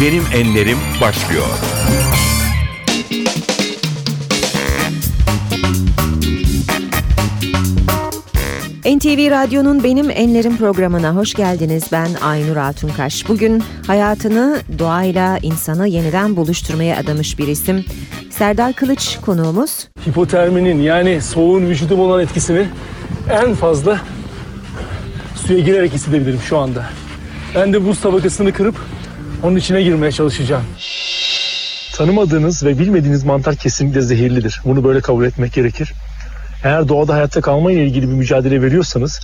Benim 0.00 0.24
Enlerim 0.34 0.78
başlıyor. 1.00 1.46
NTV 8.84 9.30
Radyo'nun 9.30 9.84
Benim 9.84 10.10
Enlerim 10.10 10.56
programına 10.56 11.14
hoş 11.14 11.34
geldiniz. 11.34 11.84
Ben 11.92 12.08
Aynur 12.22 12.56
Altunkaş. 12.56 13.28
Bugün 13.28 13.62
hayatını 13.86 14.60
doğayla 14.78 15.38
insanı 15.42 15.88
yeniden 15.88 16.36
buluşturmaya 16.36 16.96
adamış 16.98 17.38
bir 17.38 17.48
isim. 17.48 17.84
Serdar 18.30 18.72
Kılıç 18.72 19.18
konuğumuz. 19.26 19.88
hipoterminin 20.08 20.82
yani 20.82 21.22
soğuğun 21.22 21.62
vücudum 21.66 22.00
olan 22.00 22.20
etkisini 22.22 22.66
en 23.30 23.54
fazla 23.54 24.00
suya 25.46 25.58
girerek 25.60 25.92
hissedebilirim 25.92 26.40
şu 26.40 26.58
anda. 26.58 26.86
Ben 27.54 27.72
de 27.72 27.84
buz 27.84 28.00
tabakasını 28.00 28.52
kırıp 28.52 28.76
onun 29.42 29.56
içine 29.56 29.82
girmeye 29.82 30.12
çalışacağım. 30.12 30.64
Tanımadığınız 31.94 32.64
ve 32.64 32.78
bilmediğiniz 32.78 33.24
mantar 33.24 33.56
kesinlikle 33.56 34.00
zehirlidir. 34.00 34.60
Bunu 34.64 34.84
böyle 34.84 35.00
kabul 35.00 35.24
etmek 35.24 35.52
gerekir. 35.52 35.92
Eğer 36.64 36.88
doğada 36.88 37.14
hayatta 37.14 37.40
kalma 37.40 37.72
ile 37.72 37.84
ilgili 37.84 38.08
bir 38.08 38.14
mücadele 38.14 38.62
veriyorsanız 38.62 39.20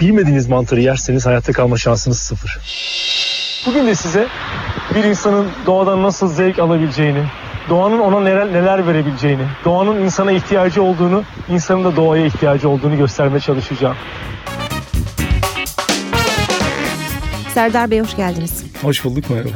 bilmediğiniz 0.00 0.48
mantarı 0.48 0.80
yerseniz 0.80 1.26
hayatta 1.26 1.52
kalma 1.52 1.76
şansınız 1.76 2.18
sıfır. 2.18 2.58
Bugün 3.66 3.86
de 3.86 3.94
size 3.94 4.26
bir 4.94 5.04
insanın 5.04 5.46
doğadan 5.66 6.02
nasıl 6.02 6.28
zevk 6.28 6.58
alabileceğini, 6.58 7.24
doğanın 7.68 7.98
ona 7.98 8.20
neler, 8.20 8.52
neler 8.52 8.86
verebileceğini, 8.86 9.42
doğanın 9.64 10.00
insana 10.00 10.32
ihtiyacı 10.32 10.82
olduğunu, 10.82 11.24
insanın 11.48 11.84
da 11.84 11.96
doğaya 11.96 12.26
ihtiyacı 12.26 12.68
olduğunu 12.68 12.96
göstermeye 12.96 13.40
çalışacağım. 13.40 13.96
Serdar 17.60 17.90
Bey 17.90 18.00
hoş 18.00 18.16
geldiniz. 18.16 18.64
Hoş 18.82 19.04
bulduk 19.04 19.30
merhaba. 19.30 19.48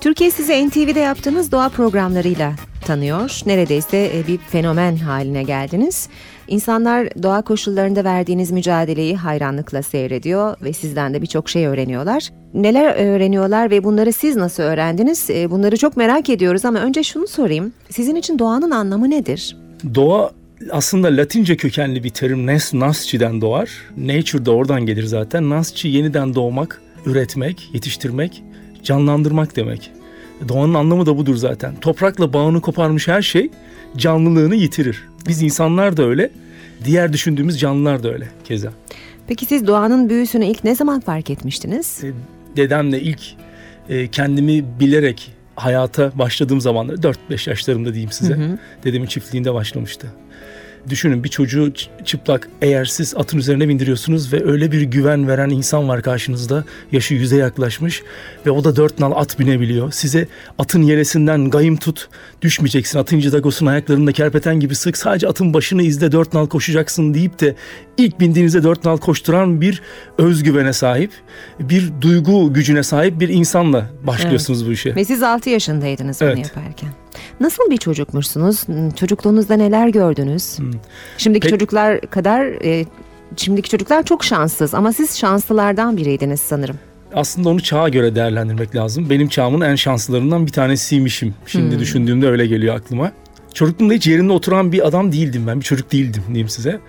Türkiye 0.00 0.30
sizi 0.30 0.68
NTV'de 0.68 1.00
yaptığınız 1.00 1.52
doğa 1.52 1.68
programlarıyla 1.68 2.52
tanıyor. 2.86 3.40
Neredeyse 3.46 4.10
e, 4.14 4.26
bir 4.26 4.38
fenomen 4.38 4.96
haline 4.96 5.42
geldiniz. 5.42 6.08
İnsanlar 6.48 7.08
doğa 7.22 7.42
koşullarında 7.42 8.04
verdiğiniz 8.04 8.50
mücadeleyi 8.50 9.16
hayranlıkla 9.16 9.82
seyrediyor 9.82 10.56
ve 10.62 10.72
sizden 10.72 11.14
de 11.14 11.22
birçok 11.22 11.48
şey 11.48 11.66
öğreniyorlar. 11.66 12.28
Neler 12.54 12.94
öğreniyorlar 13.14 13.70
ve 13.70 13.84
bunları 13.84 14.12
siz 14.12 14.36
nasıl 14.36 14.62
öğrendiniz? 14.62 15.30
E, 15.30 15.50
Bunları 15.50 15.76
çok 15.76 15.96
merak 15.96 16.30
ediyoruz 16.30 16.64
ama 16.64 16.78
önce 16.78 17.02
şunu 17.02 17.26
sorayım. 17.26 17.72
Sizin 17.90 18.14
için 18.14 18.38
doğanın 18.38 18.70
anlamı 18.70 19.10
nedir? 19.10 19.56
Doğa 19.94 20.30
aslında 20.70 21.08
Latince 21.08 21.56
kökenli 21.56 22.04
bir 22.04 22.10
terim 22.10 22.46
Nes 22.46 22.74
Nasci'den 22.74 23.40
doğar. 23.40 23.70
Nature 23.96 24.46
da 24.46 24.50
oradan 24.50 24.86
gelir 24.86 25.04
zaten. 25.04 25.50
Nasci 25.50 25.88
yeniden 25.88 26.34
doğmak, 26.34 26.80
üretmek, 27.08 27.70
yetiştirmek, 27.74 28.42
canlandırmak 28.82 29.56
demek. 29.56 29.90
Doğanın 30.48 30.74
anlamı 30.74 31.06
da 31.06 31.16
budur 31.18 31.36
zaten. 31.36 31.74
Toprakla 31.80 32.32
bağını 32.32 32.60
koparmış 32.60 33.08
her 33.08 33.22
şey 33.22 33.50
canlılığını 33.96 34.54
yitirir. 34.54 35.08
Biz 35.28 35.42
insanlar 35.42 35.96
da 35.96 36.02
öyle, 36.04 36.30
diğer 36.84 37.12
düşündüğümüz 37.12 37.60
canlılar 37.60 38.02
da 38.02 38.12
öyle 38.12 38.28
keza. 38.44 38.72
Peki 39.26 39.46
siz 39.46 39.66
doğanın 39.66 40.08
büyüsünü 40.08 40.44
ilk 40.46 40.64
ne 40.64 40.74
zaman 40.74 41.00
fark 41.00 41.30
etmiştiniz? 41.30 42.04
E, 42.04 42.12
Dedemle 42.56 43.00
ilk 43.00 43.20
e, 43.88 44.08
kendimi 44.08 44.64
bilerek 44.80 45.32
hayata 45.56 46.12
başladığım 46.14 46.60
zamanlar 46.60 46.94
4-5 46.94 47.50
yaşlarımda 47.50 47.92
diyeyim 47.92 48.12
size. 48.12 48.58
Dedemin 48.84 49.06
çiftliğinde 49.06 49.54
başlamıştı. 49.54 50.06
Düşünün 50.88 51.24
bir 51.24 51.28
çocuğu 51.28 51.72
çıplak 52.04 52.48
eğer 52.62 52.84
siz 52.84 53.14
atın 53.16 53.38
üzerine 53.38 53.68
bindiriyorsunuz 53.68 54.32
ve 54.32 54.44
öyle 54.44 54.72
bir 54.72 54.82
güven 54.82 55.28
veren 55.28 55.50
insan 55.50 55.88
var 55.88 56.02
karşınızda. 56.02 56.64
Yaşı 56.92 57.14
yüze 57.14 57.36
yaklaşmış 57.36 58.02
ve 58.46 58.50
o 58.50 58.64
da 58.64 58.76
dört 58.76 58.98
nal 58.98 59.12
at 59.14 59.38
binebiliyor. 59.38 59.92
Size 59.92 60.28
atın 60.58 60.82
yelesinden 60.82 61.50
gayım 61.50 61.76
tut 61.76 62.08
düşmeyeceksin. 62.42 62.98
Atın 62.98 63.18
cidagosunu 63.18 63.68
ayaklarında 63.68 64.12
kerpeten 64.12 64.60
gibi 64.60 64.74
sık 64.74 64.96
sadece 64.96 65.28
atın 65.28 65.54
başını 65.54 65.82
izle 65.82 66.12
dört 66.12 66.34
nal 66.34 66.46
koşacaksın 66.46 67.14
deyip 67.14 67.40
de 67.40 67.54
ilk 67.96 68.20
bindiğinizde 68.20 68.62
dört 68.62 68.84
nal 68.84 68.96
koşturan 68.96 69.60
bir 69.60 69.82
özgüvene 70.18 70.72
sahip, 70.72 71.10
bir 71.60 71.92
duygu 72.00 72.52
gücüne 72.52 72.82
sahip 72.82 73.20
bir 73.20 73.28
insanla 73.28 73.90
başlıyorsunuz 74.06 74.66
bu 74.68 74.72
işe. 74.72 74.94
Ve 74.94 75.04
siz 75.04 75.22
6 75.22 75.50
yaşındaydınız 75.50 76.20
bunu 76.20 76.28
Evet. 76.28 76.38
yaparken. 76.38 76.88
Nasıl 77.40 77.70
bir 77.70 77.76
çocukmuşsunuz? 77.76 78.64
Çocukluğunuzda 78.96 79.56
neler 79.56 79.88
gördünüz? 79.88 80.56
Şimdiki 81.18 81.42
Pek- 81.44 81.50
çocuklar 81.50 82.00
kadar 82.00 82.44
e, 82.64 82.84
şimdiki 83.36 83.70
çocuklar 83.70 84.02
çok 84.02 84.24
şanssız 84.24 84.74
ama 84.74 84.92
siz 84.92 85.18
şanslılardan 85.18 85.96
biriydiniz 85.96 86.40
sanırım. 86.40 86.76
Aslında 87.14 87.48
onu 87.48 87.60
çağa 87.62 87.88
göre 87.88 88.14
değerlendirmek 88.14 88.76
lazım. 88.76 89.10
Benim 89.10 89.28
çağımın 89.28 89.60
en 89.60 89.74
şanslılarından 89.74 90.46
bir 90.46 90.52
tanesiymişim. 90.52 91.34
Şimdi 91.46 91.78
düşündüğümde 91.78 92.28
öyle 92.28 92.46
geliyor 92.46 92.76
aklıma. 92.76 93.12
Çocukluğumda 93.54 93.94
hiç 93.94 94.06
yerinde 94.06 94.32
oturan 94.32 94.72
bir 94.72 94.86
adam 94.86 95.12
değildim 95.12 95.46
ben. 95.46 95.60
Bir 95.60 95.64
çocuk 95.64 95.92
değildim 95.92 96.22
diyeyim 96.28 96.48
size. 96.48 96.80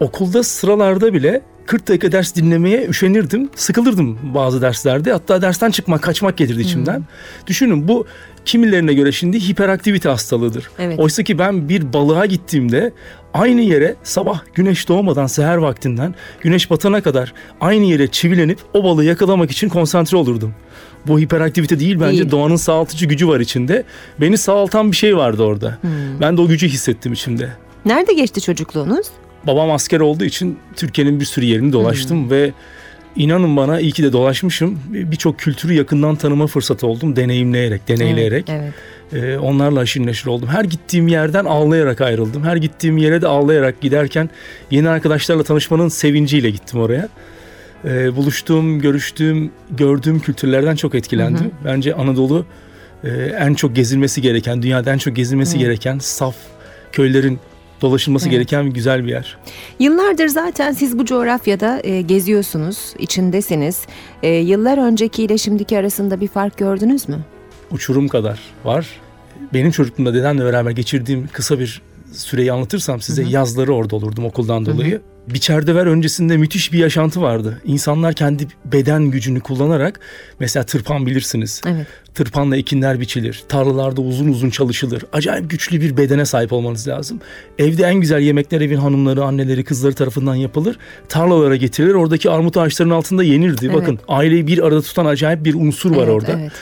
Okulda 0.00 0.42
sıralarda 0.42 1.14
bile 1.14 1.42
40 1.66 1.88
dakika 1.88 2.12
ders 2.12 2.34
dinlemeye 2.34 2.86
üşenirdim. 2.86 3.48
Sıkılırdım 3.56 4.18
bazı 4.34 4.62
derslerde. 4.62 5.12
Hatta 5.12 5.42
dersten 5.42 5.70
çıkmak, 5.70 6.02
kaçmak 6.02 6.36
gelirdi 6.36 6.60
içimden. 6.60 7.04
Düşünün 7.46 7.88
bu 7.88 8.06
kimilerine 8.44 8.94
göre 8.94 9.12
şimdi 9.12 9.48
hiperaktivite 9.48 10.08
hastalığıdır. 10.08 10.70
Evet. 10.78 10.98
Oysa 10.98 11.22
ki 11.22 11.38
ben 11.38 11.68
bir 11.68 11.92
balığa 11.92 12.26
gittiğimde 12.26 12.92
aynı 13.34 13.60
yere 13.60 13.94
sabah 14.02 14.40
güneş 14.54 14.88
doğmadan 14.88 15.26
seher 15.26 15.56
vaktinden 15.56 16.14
güneş 16.40 16.70
batana 16.70 17.00
kadar 17.00 17.32
aynı 17.60 17.84
yere 17.84 18.06
çivilenip 18.06 18.58
o 18.74 18.84
balığı 18.84 19.04
yakalamak 19.04 19.50
için 19.50 19.68
konsantre 19.68 20.16
olurdum. 20.16 20.54
Bu 21.06 21.18
hiperaktivite 21.18 21.80
değil 21.80 22.00
bence 22.00 22.18
Değil. 22.18 22.30
doğanın 22.30 22.56
sağaltıcı 22.56 23.06
gücü 23.06 23.28
var 23.28 23.40
içinde. 23.40 23.84
Beni 24.20 24.38
sağaltan 24.38 24.90
bir 24.90 24.96
şey 24.96 25.16
vardı 25.16 25.42
orada. 25.42 25.78
Ben 26.20 26.36
de 26.36 26.40
o 26.40 26.46
gücü 26.46 26.68
hissettim 26.68 27.12
içimde. 27.12 27.48
Nerede 27.84 28.12
geçti 28.12 28.40
çocukluğunuz? 28.40 29.06
Babam 29.46 29.70
asker 29.70 30.00
olduğu 30.00 30.24
için 30.24 30.58
Türkiye'nin 30.76 31.20
bir 31.20 31.24
sürü 31.24 31.44
yerini 31.44 31.72
dolaştım 31.72 32.30
ve 32.30 32.52
inanın 33.16 33.56
bana 33.56 33.80
iyi 33.80 33.92
ki 33.92 34.02
de 34.02 34.12
dolaşmışım. 34.12 34.78
Birçok 34.88 35.38
kültürü 35.38 35.72
yakından 35.72 36.16
tanıma 36.16 36.46
fırsatı 36.46 36.86
oldum 36.86 37.16
deneyimleyerek, 37.16 37.88
deneyleyerek. 37.88 38.48
Evet. 38.48 38.72
Ee, 39.12 39.38
onlarla 39.38 39.80
aşırı 39.80 40.06
neşir 40.06 40.26
oldum. 40.26 40.48
Her 40.48 40.64
gittiğim 40.64 41.08
yerden 41.08 41.44
ağlayarak 41.44 42.00
ayrıldım. 42.00 42.44
Her 42.44 42.56
gittiğim 42.56 42.98
yere 42.98 43.22
de 43.22 43.26
ağlayarak 43.26 43.80
giderken 43.80 44.30
yeni 44.70 44.88
arkadaşlarla 44.88 45.42
tanışmanın 45.42 45.88
sevinciyle 45.88 46.50
gittim 46.50 46.80
oraya. 46.80 47.08
Ee, 47.84 48.16
buluştuğum, 48.16 48.80
görüştüğüm, 48.80 49.50
gördüğüm 49.70 50.20
kültürlerden 50.20 50.76
çok 50.76 50.94
etkilendim. 50.94 51.50
Bence 51.64 51.94
Anadolu 51.94 52.46
e, 53.04 53.08
en 53.38 53.54
çok 53.54 53.76
gezilmesi 53.76 54.22
gereken, 54.22 54.62
dünyada 54.62 54.92
en 54.92 54.98
çok 54.98 55.16
gezilmesi 55.16 55.58
gereken 55.58 55.98
saf 55.98 56.34
köylerin 56.92 57.38
dolaşılması 57.90 58.28
gereken 58.28 58.66
bir 58.66 58.70
güzel 58.74 59.04
bir 59.04 59.10
yer. 59.10 59.36
Yıllardır 59.78 60.28
zaten 60.28 60.72
siz 60.72 60.98
bu 60.98 61.04
coğrafyada 61.04 61.80
e, 61.84 62.00
geziyorsunuz, 62.00 62.94
içindesiniz. 62.98 63.86
E, 64.22 64.28
yıllar 64.28 64.78
öncekiyle 64.78 65.38
şimdiki 65.38 65.78
arasında 65.78 66.20
bir 66.20 66.28
fark 66.28 66.58
gördünüz 66.58 67.08
mü? 67.08 67.16
uçurum 67.70 68.08
kadar 68.08 68.40
var. 68.64 68.86
Benim 69.54 69.70
çocukluğumda 69.70 70.14
dedemle 70.14 70.44
beraber 70.44 70.70
geçirdiğim 70.70 71.28
kısa 71.32 71.58
bir 71.58 71.82
süreyi 72.12 72.52
anlatırsam 72.52 73.00
size 73.00 73.22
yazları 73.22 73.74
orada 73.74 73.96
olurdum 73.96 74.24
okuldan 74.24 74.66
dolayı. 74.66 75.00
Biçerdever 75.28 75.86
öncesinde 75.86 76.36
müthiş 76.36 76.72
bir 76.72 76.78
yaşantı 76.78 77.22
vardı. 77.22 77.60
İnsanlar 77.64 78.14
kendi 78.14 78.46
beden 78.64 79.04
gücünü 79.04 79.40
kullanarak 79.40 80.00
mesela 80.40 80.66
tırpan 80.66 81.06
bilirsiniz. 81.06 81.60
Evet. 81.66 81.86
Tırpanla 82.14 82.56
ekinler 82.56 83.00
biçilir. 83.00 83.44
Tarlalarda 83.48 84.00
uzun 84.00 84.28
uzun 84.28 84.50
çalışılır. 84.50 85.04
Acayip 85.12 85.50
güçlü 85.50 85.80
bir 85.80 85.96
bedene 85.96 86.24
sahip 86.24 86.52
olmanız 86.52 86.88
lazım. 86.88 87.20
Evde 87.58 87.82
en 87.84 87.94
güzel 87.94 88.20
yemekler 88.20 88.60
evin 88.60 88.76
hanımları, 88.76 89.24
anneleri, 89.24 89.64
kızları 89.64 89.94
tarafından 89.94 90.34
yapılır. 90.34 90.78
Tarlalara 91.08 91.56
getirilir. 91.56 91.94
Oradaki 91.94 92.30
armut 92.30 92.56
ağaçlarının 92.56 92.94
altında 92.94 93.22
yenirdi. 93.24 93.66
Evet. 93.66 93.74
Bakın 93.74 93.98
aileyi 94.08 94.46
bir 94.46 94.58
arada 94.66 94.82
tutan 94.82 95.06
acayip 95.06 95.44
bir 95.44 95.54
unsur 95.54 95.90
var 95.90 95.96
Evet, 96.04 96.08
orada. 96.08 96.32
evet. 96.40 96.52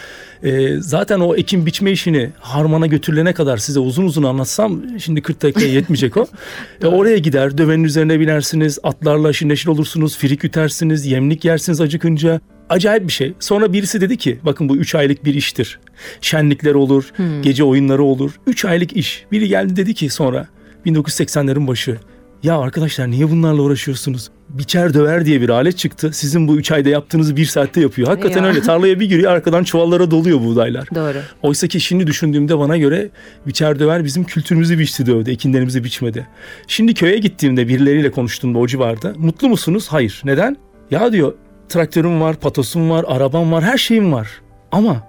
Ee, 0.44 0.76
zaten 0.80 1.20
o 1.20 1.36
ekim 1.36 1.66
biçme 1.66 1.92
işini 1.92 2.30
harmana 2.40 2.86
götürülene 2.86 3.32
kadar 3.32 3.56
size 3.56 3.80
uzun 3.80 4.04
uzun 4.04 4.22
anlatsam 4.22 4.82
şimdi 4.98 5.22
40 5.22 5.42
dakikaya 5.42 5.72
yetmeyecek 5.72 6.16
o. 6.16 6.26
E, 6.82 6.86
oraya 6.86 7.18
gider 7.18 7.58
dövenin 7.58 7.84
üzerine 7.84 8.20
binersiniz 8.20 8.78
atlarla 8.82 9.28
aşırı 9.28 9.48
neşir 9.48 9.68
olursunuz 9.68 10.16
firik 10.16 10.44
ütersiniz 10.44 11.06
yemlik 11.06 11.44
yersiniz 11.44 11.80
acıkınca. 11.80 12.40
Acayip 12.68 13.08
bir 13.08 13.12
şey. 13.12 13.34
Sonra 13.40 13.72
birisi 13.72 14.00
dedi 14.00 14.16
ki 14.16 14.38
bakın 14.42 14.68
bu 14.68 14.76
3 14.76 14.94
aylık 14.94 15.24
bir 15.24 15.34
iştir. 15.34 15.78
Şenlikler 16.20 16.74
olur, 16.74 17.12
gece 17.42 17.64
oyunları 17.64 18.02
olur. 18.02 18.30
3 18.46 18.64
aylık 18.64 18.96
iş. 18.96 19.24
Biri 19.32 19.48
geldi 19.48 19.76
dedi 19.76 19.94
ki 19.94 20.10
sonra 20.10 20.48
1980'lerin 20.86 21.66
başı. 21.66 21.98
Ya 22.42 22.58
arkadaşlar 22.58 23.10
niye 23.10 23.30
bunlarla 23.30 23.62
uğraşıyorsunuz? 23.62 24.30
Biçer 24.48 24.94
döver 24.94 25.26
diye 25.26 25.40
bir 25.40 25.48
alet 25.48 25.78
çıktı. 25.78 26.10
Sizin 26.12 26.48
bu 26.48 26.56
3 26.56 26.70
ayda 26.72 26.88
yaptığınızı 26.88 27.36
bir 27.36 27.44
saatte 27.44 27.80
yapıyor. 27.80 28.08
Hakikaten 28.08 28.42
Ya. 28.42 28.48
öyle. 28.48 28.60
Tarlaya 28.62 29.00
bir 29.00 29.08
giriyor 29.08 29.32
arkadan 29.32 29.64
çuvallara 29.64 30.10
doluyor 30.10 30.40
buğdaylar. 30.40 30.88
Doğru. 30.94 31.18
Oysa 31.42 31.66
ki 31.68 31.80
şimdi 31.80 32.06
düşündüğümde 32.06 32.58
bana 32.58 32.76
göre 32.76 33.08
biçer 33.46 33.78
döver 33.78 34.04
bizim 34.04 34.24
kültürümüzü 34.24 34.78
biçti 34.78 35.06
dövdü. 35.06 35.30
Ekinlerimizi 35.30 35.84
biçmedi. 35.84 36.26
Şimdi 36.66 36.94
köye 36.94 37.18
gittiğimde 37.18 37.68
birileriyle 37.68 38.10
konuştuğumda 38.10 38.58
o 38.58 38.66
civarda. 38.66 39.12
Mutlu 39.16 39.48
musunuz? 39.48 39.86
Hayır. 39.90 40.22
Neden? 40.24 40.56
Ya 40.90 41.12
diyor 41.12 41.34
traktörüm 41.68 42.20
var, 42.20 42.36
patosum 42.36 42.90
var, 42.90 43.04
arabam 43.08 43.52
var, 43.52 43.64
her 43.64 43.78
şeyim 43.78 44.12
var. 44.12 44.28
Ama 44.72 45.02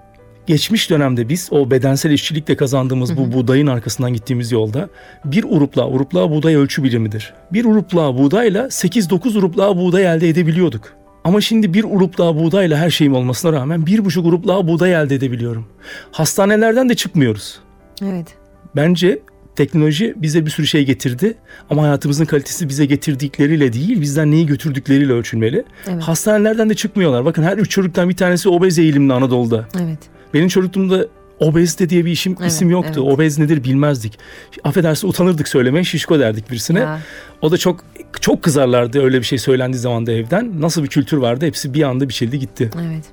geçmiş 0.46 0.90
dönemde 0.90 1.28
biz 1.28 1.48
o 1.50 1.70
bedensel 1.70 2.10
işçilikle 2.10 2.56
kazandığımız 2.56 3.16
bu 3.16 3.32
buğdayın 3.32 3.66
arkasından 3.66 4.12
gittiğimiz 4.12 4.52
yolda 4.52 4.88
bir 5.24 5.44
urupla, 5.44 5.88
urupla 5.88 6.30
buğday 6.30 6.54
ölçü 6.54 6.84
birimidir. 6.84 7.34
Bir 7.52 7.64
urupla 7.64 8.18
buğdayla 8.18 8.66
8-9 8.66 9.38
urupla 9.38 9.76
buğday 9.76 10.04
elde 10.04 10.28
edebiliyorduk. 10.28 10.92
Ama 11.24 11.40
şimdi 11.40 11.74
bir 11.74 11.84
urupla 11.84 12.36
buğdayla 12.36 12.78
her 12.78 12.90
şeyim 12.90 13.14
olmasına 13.14 13.52
rağmen 13.52 13.86
bir 13.86 14.04
buçuk 14.04 14.26
urupla 14.26 14.68
buğday 14.68 14.92
elde 14.94 15.14
edebiliyorum. 15.14 15.66
Hastanelerden 16.12 16.88
de 16.88 16.94
çıkmıyoruz. 16.94 17.58
Evet. 18.02 18.34
Bence 18.76 19.22
teknoloji 19.56 20.14
bize 20.16 20.46
bir 20.46 20.50
sürü 20.50 20.66
şey 20.66 20.84
getirdi 20.84 21.34
ama 21.70 21.82
hayatımızın 21.82 22.24
kalitesi 22.24 22.68
bize 22.68 22.86
getirdikleriyle 22.86 23.72
değil 23.72 24.00
bizden 24.00 24.30
neyi 24.30 24.46
götürdükleriyle 24.46 25.12
ölçülmeli. 25.12 25.64
Evet. 25.88 26.02
Hastanelerden 26.02 26.70
de 26.70 26.74
çıkmıyorlar. 26.74 27.24
Bakın 27.24 27.42
her 27.42 27.58
üç 27.58 27.70
çocuktan 27.70 28.08
bir 28.08 28.16
tanesi 28.16 28.48
obez 28.48 28.78
eğilimli 28.78 29.12
Anadolu'da. 29.12 29.68
Evet. 29.80 29.98
Benim 30.36 30.48
çocukluğumda 30.48 31.06
obezite 31.40 31.88
diye 31.90 32.04
bir 32.04 32.10
işim, 32.10 32.36
Evet, 32.40 32.50
isim 32.50 32.70
yoktu. 32.70 32.92
evet. 33.04 33.12
Obez 33.14 33.38
nedir 33.38 33.64
bilmezdik. 33.64 34.18
Affedersin 34.64 35.08
utanırdık 35.08 35.48
söylemeye 35.48 35.84
şişko 35.84 36.18
derdik 36.18 36.50
birisine. 36.50 36.78
Ya, 36.80 37.00
O 37.42 37.50
da 37.50 37.58
çok 37.58 37.84
çok 38.20 38.42
kızarlardı 38.42 39.02
öyle 39.02 39.18
bir 39.18 39.24
şey 39.24 39.38
söylendiği 39.38 39.80
zaman 39.80 40.06
da 40.06 40.12
evden. 40.12 40.60
Nasıl 40.60 40.82
bir 40.82 40.88
kültür 40.88 41.16
vardı 41.16 41.46
hepsi 41.46 41.74
bir 41.74 41.82
anda 41.82 42.08
biçildi 42.08 42.38
gitti. 42.38 42.70
evet. 42.86 43.04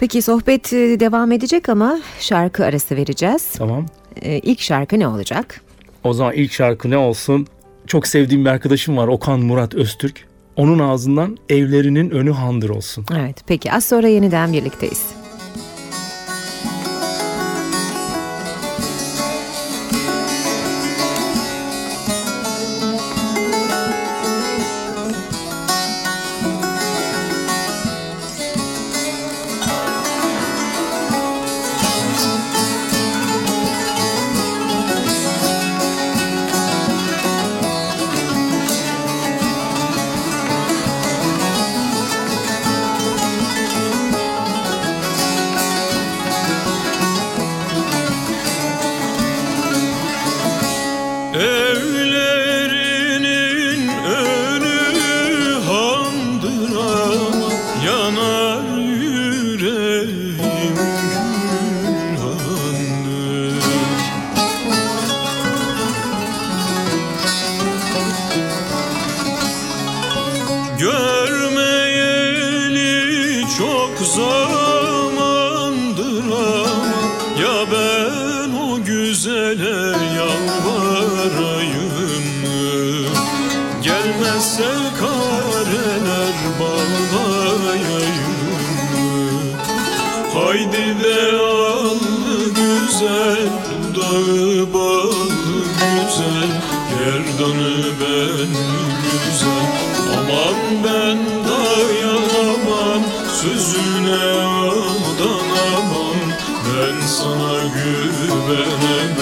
Peki 0.00 0.22
sohbet 0.22 0.72
e, 0.72 1.00
devam 1.00 1.32
edecek 1.32 1.68
ama 1.68 2.00
şarkı 2.20 2.64
arası 2.64 2.96
vereceğiz. 2.96 3.48
Tamam. 3.58 3.86
E, 4.22 4.38
ilk 4.38 4.60
şarkı 4.60 4.98
ne 4.98 5.06
olacak? 5.08 5.60
O 6.04 6.12
zaman 6.12 6.32
ilk 6.34 6.52
şarkı 6.52 6.90
ne 6.90 6.96
olsun? 6.96 7.46
Çok 7.86 8.06
sevdiğim 8.06 8.44
bir 8.44 8.50
arkadaşım 8.50 8.96
var 8.96 9.08
Okan 9.08 9.40
Murat 9.40 9.74
Öztürk. 9.74 10.24
Onun 10.56 10.78
ağzından 10.78 11.36
evlerinin 11.48 12.10
önü 12.10 12.30
handır 12.30 12.68
olsun. 12.68 13.06
Evet. 13.18 13.36
Peki 13.46 13.72
az 13.72 13.84
sonra 13.84 14.08
yeniden 14.08 14.52
birlikteyiz. 14.52 15.02
Sana 107.06 107.62
güvenemem. 107.74 109.12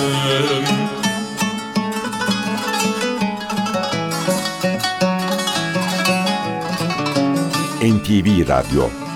NTV 7.83 8.49
Radyo 8.49 9.10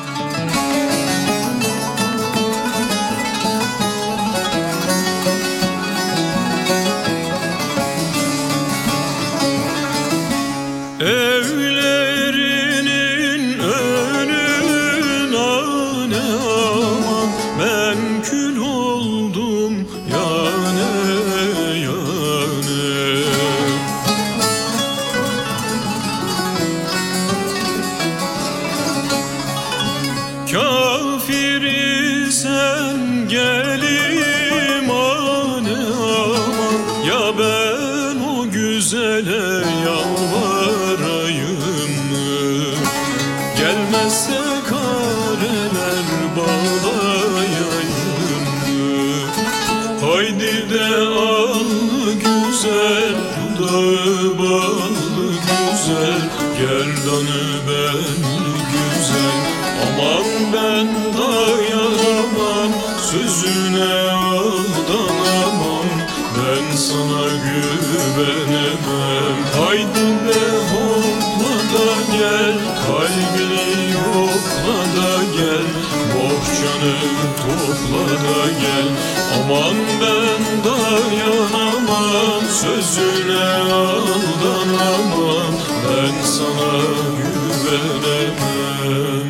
Sana 66.77 67.25
güvenemem. 67.45 69.37
Haydi 69.59 70.09
de 70.27 70.43
hopla 70.71 71.55
da 71.73 71.89
gel 72.17 72.57
Kalbini 72.87 73.69
yokla 73.93 74.79
da 74.97 75.13
gel. 75.37 75.67
Bohçanı 76.15 76.97
topla 77.43 78.05
da 78.09 78.41
gel. 78.61 78.89
Aman 79.37 79.77
ben 80.01 80.43
dayanamam 80.65 82.43
Sözüne 82.61 83.45
aldanamam. 83.73 85.55
Ben 85.85 86.17
sana 86.27 86.73
güvenemem 87.17 89.27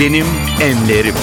Benim 0.00 0.26
Enlerim. 0.62 1.14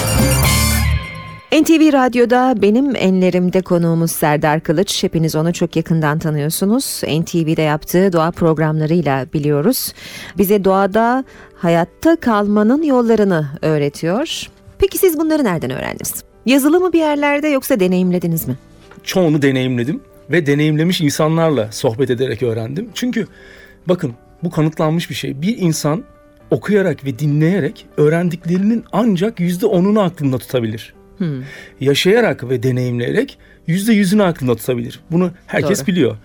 NTV 1.52 1.92
Radyo'da 1.92 2.54
benim 2.62 2.96
enlerimde 2.96 3.60
konuğumuz 3.62 4.10
Serdar 4.10 4.60
Kılıç. 4.60 5.02
Hepiniz 5.02 5.36
onu 5.36 5.52
çok 5.52 5.76
yakından 5.76 6.18
tanıyorsunuz. 6.18 7.00
NTV'de 7.04 7.62
yaptığı 7.62 8.12
doğa 8.12 8.30
programlarıyla 8.30 9.26
biliyoruz. 9.34 9.92
Bize 10.38 10.64
doğada 10.64 11.24
hayatta 11.56 12.16
kalmanın 12.16 12.82
yollarını 12.82 13.48
öğretiyor. 13.62 14.46
Peki 14.78 14.98
siz 14.98 15.18
bunları 15.18 15.44
nereden 15.44 15.70
öğrendiniz? 15.70 16.24
Yazılı 16.46 16.80
mı 16.80 16.92
bir 16.92 16.98
yerlerde 16.98 17.48
yoksa 17.48 17.80
deneyimlediniz 17.80 18.48
mi? 18.48 18.56
çoğunu 19.04 19.42
deneyimledim 19.42 20.00
ve 20.30 20.46
deneyimlemiş 20.46 21.00
insanlarla 21.00 21.72
sohbet 21.72 22.10
ederek 22.10 22.42
öğrendim. 22.42 22.88
Çünkü 22.94 23.26
bakın 23.88 24.14
bu 24.42 24.50
kanıtlanmış 24.50 25.10
bir 25.10 25.14
şey. 25.14 25.42
Bir 25.42 25.58
insan 25.58 26.04
okuyarak 26.54 27.04
ve 27.04 27.18
dinleyerek 27.18 27.86
öğrendiklerinin 27.96 28.84
ancak 28.92 29.40
yüzde 29.40 29.66
onunu 29.66 30.00
aklında 30.00 30.38
tutabilir. 30.38 30.94
Yaşayarak 31.80 32.48
ve 32.48 32.62
deneyimleyerek 32.62 33.38
yüzde 33.66 33.92
yüzünü 33.92 34.22
aklında 34.22 34.56
tutabilir. 34.56 35.00
Bunu 35.10 35.30
herkes 35.46 35.78
Doğru. 35.80 35.86
biliyor. 35.86 36.16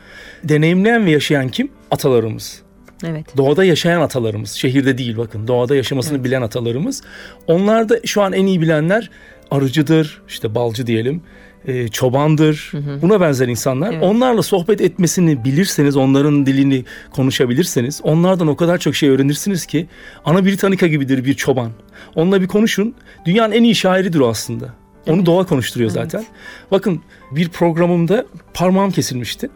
Deneyimleyen 0.44 1.06
ve 1.06 1.12
yaşayan 1.12 1.50
kim? 1.50 1.72
Atalarımız. 1.92 2.62
Evet. 3.08 3.38
Doğada 3.38 3.64
yaşayan 3.64 4.02
atalarımız. 4.02 4.52
Şehirde 4.52 4.98
değil 4.98 5.18
bakın. 5.18 5.48
Doğada 5.48 5.76
yaşamasını 5.76 6.24
bilen 6.24 6.42
atalarımız. 6.42 7.02
Onlar 7.48 7.90
da 7.90 8.00
şu 8.06 8.22
an 8.22 8.34
en 8.34 8.46
iyi 8.46 8.62
bilenler 8.62 9.10
arıcıdır, 9.52 10.22
işte 10.28 10.56
balcı 10.56 10.88
diyelim, 10.88 11.22
e, 11.68 11.88
çobandır. 11.88 12.72
Buna 13.02 13.22
benzer 13.22 13.48
insanlar. 13.48 13.94
Evet. 13.94 14.04
Onlarla 14.04 14.42
sohbet 14.42 14.82
etmesini 14.82 15.44
bilirseniz, 15.44 15.98
onların 15.98 16.46
dilini 16.46 16.86
konuşabilirseniz, 17.12 18.02
onlardan 18.04 18.48
o 18.48 18.56
kadar 18.56 18.78
çok 18.78 18.96
şey 18.96 19.10
öğrenirsiniz 19.10 19.66
ki 19.66 19.88
Ana 20.26 20.46
Britannica 20.46 20.88
gibidir 20.88 21.26
bir 21.26 21.34
çoban. 21.34 21.72
Onunla 22.16 22.42
bir 22.42 22.48
konuşun. 22.48 22.96
Dünyanın 23.26 23.54
en 23.54 23.64
iyi 23.64 23.76
şairidir 23.76 24.20
o 24.20 24.28
aslında. 24.28 24.74
Onu 25.08 25.26
doğa 25.26 25.46
konuşturuyor 25.46 25.90
zaten. 25.90 26.26
Bakın 26.72 27.02
bir 27.32 27.50
programımda 27.50 28.26
parmağım 28.54 28.92
kesilmişti. 28.92 29.50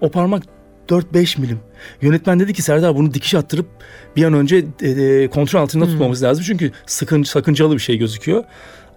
O 0.00 0.10
parmak 0.10 0.42
4-5 0.88 1.40
milim. 1.40 1.60
Yönetmen 2.02 2.40
dedi 2.40 2.52
ki 2.52 2.62
Serdar 2.62 2.96
bunu 2.96 3.14
dikiş 3.14 3.34
attırıp 3.34 3.66
bir 4.16 4.24
an 4.24 4.32
önce 4.32 4.64
e, 4.82 4.90
e, 4.90 5.28
kontrol 5.28 5.60
altında 5.60 5.84
tutmamız 5.84 6.22
lazım. 6.22 6.44
Çünkü 6.46 6.72
sakın, 6.86 7.22
sakıncalı 7.22 7.74
bir 7.74 7.80
şey 7.80 7.98
gözüküyor. 7.98 8.44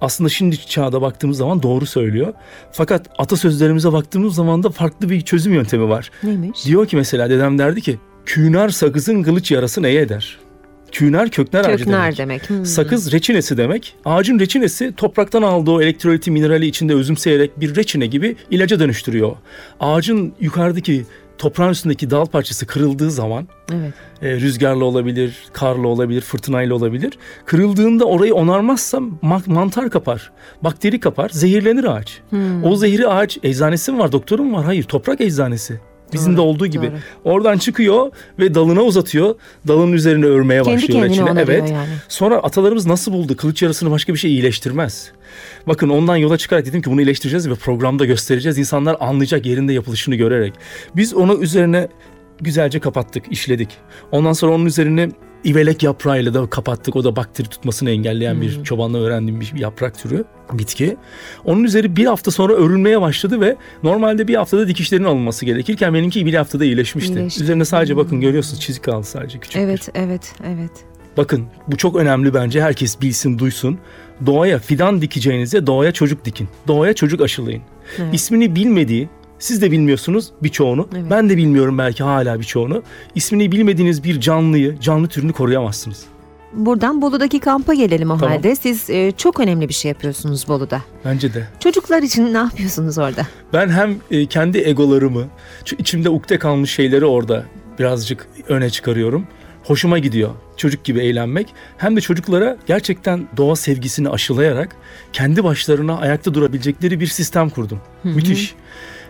Aslında 0.01 0.29
şimdi 0.29 0.65
çağda 0.65 1.01
baktığımız 1.01 1.37
zaman 1.37 1.63
doğru 1.63 1.85
söylüyor. 1.85 2.33
Fakat 2.71 3.07
atasözlerimize 3.17 3.93
baktığımız 3.93 4.35
zaman 4.35 4.63
da 4.63 4.69
farklı 4.69 5.09
bir 5.09 5.21
çözüm 5.21 5.53
yöntemi 5.53 5.89
var. 5.89 6.11
Neymiş? 6.23 6.65
Diyor 6.65 6.87
ki 6.87 6.95
mesela 6.95 7.29
dedem 7.29 7.57
derdi 7.57 7.81
ki 7.81 7.99
Künar 8.25 8.69
sakızın 8.69 9.23
kılıç 9.23 9.51
yarası 9.51 9.83
neye 9.83 10.01
eder? 10.01 10.39
Künar 10.91 11.29
köknar, 11.29 11.65
ağacı 11.65 11.77
Köknar 11.77 12.03
demek. 12.03 12.17
demek. 12.17 12.49
Hmm. 12.49 12.65
Sakız 12.65 13.11
reçinesi 13.11 13.57
demek. 13.57 13.95
Ağacın 14.05 14.39
reçinesi 14.39 14.93
topraktan 14.97 15.41
aldığı 15.41 15.71
o 15.71 15.81
elektroliti 15.81 16.31
minerali 16.31 16.65
içinde 16.65 16.93
özümseyerek 16.93 17.59
bir 17.59 17.75
reçine 17.75 18.07
gibi 18.07 18.35
ilaca 18.51 18.79
dönüştürüyor. 18.79 19.31
Ağacın 19.79 20.33
yukarıdaki 20.39 21.05
toprağın 21.41 21.69
üstündeki 21.71 22.09
dal 22.09 22.25
parçası 22.25 22.65
kırıldığı 22.65 23.11
zaman 23.11 23.47
Evet. 23.73 23.93
e, 24.21 24.35
rüzgarlı 24.35 24.85
olabilir, 24.85 25.37
karlı 25.53 25.87
olabilir, 25.87 26.21
fırtınayla 26.21 26.75
olabilir. 26.75 27.13
Kırıldığında 27.45 28.05
orayı 28.05 28.35
onarmazsa 28.35 28.97
ma- 28.97 29.51
mantar 29.53 29.89
kapar, 29.89 30.31
bakteri 30.63 30.99
kapar, 30.99 31.29
zehirlenir 31.29 31.83
ağaç. 31.83 32.19
Hmm. 32.29 32.63
O 32.63 32.75
zehri 32.75 33.07
ağaç 33.07 33.37
eczanesi 33.43 33.91
mi 33.91 33.99
var, 33.99 34.11
doktoru 34.11 34.43
mu 34.43 34.57
var? 34.57 34.65
Hayır, 34.65 34.83
toprak 34.83 35.21
eczanesi. 35.21 35.79
Bizim 36.13 36.37
Doğru, 36.37 36.37
de 36.37 36.41
olduğu 36.41 36.67
gibi. 36.67 36.85
doğru. 36.87 36.95
Oradan 37.23 37.57
çıkıyor 37.57 38.11
ve 38.39 38.53
dalına 38.53 38.81
uzatıyor. 38.81 39.35
Dalın 39.67 39.93
üzerine 39.93 40.25
örmeye 40.25 40.61
Kendi 40.63 40.75
başlıyor 40.75 40.91
kendine 41.01 41.09
reçine. 41.09 41.31
onarıyor 41.31 41.59
Evet. 41.59 41.71
yani. 41.71 41.89
Sonra 42.07 42.35
atalarımız 42.37 42.85
nasıl 42.85 43.13
buldu? 43.13 43.37
Kılıç 43.37 43.61
yarasını 43.61 43.91
başka 43.91 44.13
bir 44.13 44.17
şey 44.19 44.31
iyileştirmez. 44.31 45.11
Bakın 45.67 45.89
ondan 45.89 46.15
yola 46.15 46.37
çıkarak 46.37 46.65
dedim 46.65 46.81
ki 46.81 46.91
bunu 46.91 47.01
iyileştireceğiz 47.01 47.49
ve 47.49 47.55
programda 47.55 48.05
göstereceğiz. 48.05 48.57
İnsanlar 48.57 48.97
anlayacak 48.99 49.45
yerinde 49.45 49.73
yapılışını 49.73 50.15
görerek. 50.15 50.53
Biz 50.95 51.13
onu 51.13 51.33
üzerine 51.41 51.87
güzelce 52.41 52.79
kapattık, 52.79 53.23
işledik. 53.31 53.69
Ondan 54.11 54.33
sonra 54.33 54.53
onun 54.53 54.65
üzerine 54.65 55.09
ivelek 55.45 55.83
yaprağıyla 55.83 56.33
da 56.33 56.49
kapattık. 56.49 56.95
O 56.95 57.03
da 57.03 57.15
bakteri 57.15 57.47
tutmasını 57.47 57.89
engelleyen 57.89 58.41
bir 58.41 58.63
çobanla 58.63 58.97
öğrendiğim 58.97 59.41
bir 59.41 59.53
yaprak 59.55 59.99
türü, 59.99 60.23
bitki. 60.53 60.97
Onun 61.45 61.63
üzeri 61.63 61.95
bir 61.95 62.05
hafta 62.05 62.31
sonra 62.31 62.53
örülmeye 62.53 63.01
başladı 63.01 63.41
ve 63.41 63.55
normalde 63.83 64.27
bir 64.27 64.35
haftada 64.35 64.67
dikişlerin 64.67 65.03
alınması 65.03 65.45
gerekirken 65.45 65.93
benimki 65.93 66.25
bir 66.25 66.33
haftada 66.33 66.65
iyileşmişti. 66.65 67.13
İyileşti. 67.13 67.43
Üzerine 67.43 67.65
sadece 67.65 67.97
bakın 67.97 68.21
görüyorsunuz 68.21 68.61
çizik 68.61 68.83
kaldı 68.83 69.07
sadece 69.07 69.39
küçük 69.39 69.55
bir. 69.55 69.61
Evet, 69.67 69.89
evet, 69.93 70.33
evet. 70.43 70.71
Bakın 71.17 71.45
bu 71.67 71.77
çok 71.77 71.95
önemli 71.95 72.33
bence 72.33 72.61
herkes 72.61 73.01
bilsin 73.01 73.39
duysun. 73.39 73.79
Doğaya 74.25 74.59
fidan 74.59 75.01
dikeceğinize 75.01 75.67
doğaya 75.67 75.91
çocuk 75.91 76.25
dikin. 76.25 76.49
Doğaya 76.67 76.93
çocuk 76.93 77.21
aşılayın. 77.21 77.61
Evet. 77.97 78.13
İsmini 78.13 78.55
bilmediği 78.55 79.09
siz 79.41 79.61
de 79.61 79.71
bilmiyorsunuz 79.71 80.31
birçoğunu. 80.43 80.87
Evet. 80.93 81.05
Ben 81.09 81.29
de 81.29 81.37
bilmiyorum 81.37 81.77
belki 81.77 82.03
hala 82.03 82.39
birçoğunu. 82.39 82.83
İsmini 83.15 83.51
bilmediğiniz 83.51 84.03
bir 84.03 84.21
canlıyı, 84.21 84.79
canlı 84.79 85.07
türünü 85.07 85.33
koruyamazsınız. 85.33 86.03
Buradan 86.53 87.01
Bolu'daki 87.01 87.39
kampa 87.39 87.73
gelelim 87.73 88.11
o 88.11 88.17
Tamam. 88.17 88.35
halde. 88.35 88.55
Siz 88.55 88.89
e, 88.89 89.11
çok 89.11 89.39
önemli 89.39 89.69
bir 89.69 89.73
şey 89.73 89.89
yapıyorsunuz 89.89 90.47
Bolu'da. 90.47 90.81
Bence 91.05 91.33
de. 91.33 91.47
Çocuklar 91.59 92.03
için 92.03 92.33
ne 92.33 92.37
yapıyorsunuz 92.37 92.97
orada? 92.97 93.27
Ben 93.53 93.69
hem 93.69 93.95
e, 94.11 94.25
kendi 94.25 94.57
egolarımı, 94.57 95.23
içimde 95.77 96.09
ukde 96.09 96.39
kalmış 96.39 96.71
şeyleri 96.71 97.05
orada 97.05 97.45
birazcık 97.79 98.27
öne 98.47 98.69
çıkarıyorum. 98.69 99.27
Hoşuma 99.63 99.99
gidiyor 99.99 100.29
çocuk 100.61 100.83
gibi 100.83 100.99
eğlenmek. 100.99 101.47
Hem 101.77 101.95
de 101.95 102.01
çocuklara 102.01 102.57
gerçekten 102.65 103.27
doğa 103.37 103.55
sevgisini 103.55 104.09
aşılayarak 104.09 104.75
kendi 105.13 105.43
başlarına 105.43 105.97
ayakta 105.97 106.33
durabilecekleri 106.33 106.99
bir 106.99 107.07
sistem 107.07 107.49
kurdum. 107.49 107.79
Müthiş. 108.03 108.55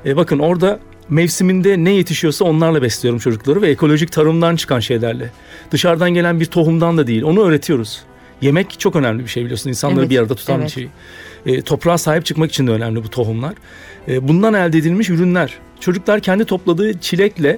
E, 0.05 0.15
bakın 0.15 0.39
orada 0.39 0.79
mevsiminde 1.09 1.83
ne 1.83 1.91
yetişiyorsa 1.91 2.45
onlarla 2.45 2.81
besliyorum 2.81 3.19
çocukları 3.19 3.61
ve 3.61 3.69
ekolojik 3.69 4.11
tarımdan 4.11 4.55
çıkan 4.55 4.79
şeylerle. 4.79 5.31
Dışarıdan 5.71 6.13
gelen 6.13 6.39
bir 6.39 6.45
tohumdan 6.45 6.97
da 6.97 7.07
değil. 7.07 7.23
Onu 7.23 7.43
öğretiyoruz. 7.43 8.01
Yemek 8.41 8.79
çok 8.79 8.95
önemli 8.95 9.23
bir 9.23 9.29
şey 9.29 9.43
biliyorsun. 9.43 9.69
İnsanları 9.69 9.99
Evet, 9.99 10.09
bir 10.09 10.19
arada 10.19 10.35
tutan 10.35 10.59
evet. 10.59 10.67
bir 10.67 10.73
şey. 10.73 10.89
E, 11.45 11.61
toprağa 11.61 11.97
sahip 11.97 12.25
çıkmak 12.25 12.49
için 12.49 12.67
de 12.67 12.71
önemli 12.71 13.03
bu 13.03 13.09
tohumlar. 13.09 13.53
E, 14.07 14.27
bundan 14.27 14.53
elde 14.53 14.77
edilmiş 14.77 15.09
ürünler. 15.09 15.53
Çocuklar 15.79 16.19
kendi 16.19 16.45
topladığı 16.45 16.99
çilekle, 16.99 17.57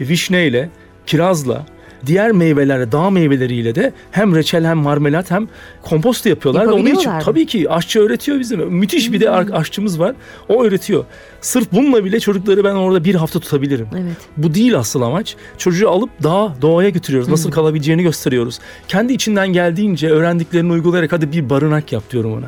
vişneyle, 0.00 0.70
kirazla, 1.06 1.66
diğer 2.06 2.32
meyvelerle, 2.32 2.92
dağ 2.92 3.10
meyveleriyle 3.10 3.74
de 3.74 3.92
hem 4.10 4.36
reçel 4.36 4.64
hem 4.64 4.78
marmelat 4.78 5.30
hem 5.30 5.48
kompost 5.82 6.26
yapıyorlar. 6.26 6.66
Ve 6.66 6.70
onu 6.70 6.88
için 6.88 7.10
tabii 7.24 7.46
ki 7.46 7.70
aşçı 7.70 8.00
öğretiyor 8.00 8.40
bize. 8.40 8.56
Müthiş 8.56 9.12
bir 9.12 9.20
de 9.20 9.30
Hmm. 9.30 9.54
aşçımız 9.54 10.00
var. 10.00 10.14
O 10.48 10.64
öğretiyor. 10.64 11.04
Sırf 11.40 11.72
bununla 11.72 12.04
bile 12.04 12.20
çocukları 12.20 12.64
ben 12.64 12.74
orada 12.74 13.04
bir 13.04 13.14
hafta 13.14 13.40
tutabilirim. 13.40 13.86
Evet. 13.94 14.16
Bu 14.36 14.54
değil 14.54 14.78
asıl 14.78 15.02
amaç. 15.02 15.36
Çocuğu 15.58 15.90
alıp 15.90 16.10
dağa, 16.22 16.54
doğaya 16.62 16.88
götürüyoruz. 16.88 17.28
Nasıl 17.28 17.50
kalabileceğini 17.50 18.02
gösteriyoruz. 18.02 18.58
Kendi 18.88 19.12
içinden 19.12 19.48
geldiğince 19.48 20.08
öğrendiklerini 20.10 20.72
uygulayarak 20.72 21.12
hadi 21.12 21.32
bir 21.32 21.50
barınak 21.50 21.92
yap 21.92 22.10
diyorum 22.10 22.32
ona. 22.32 22.46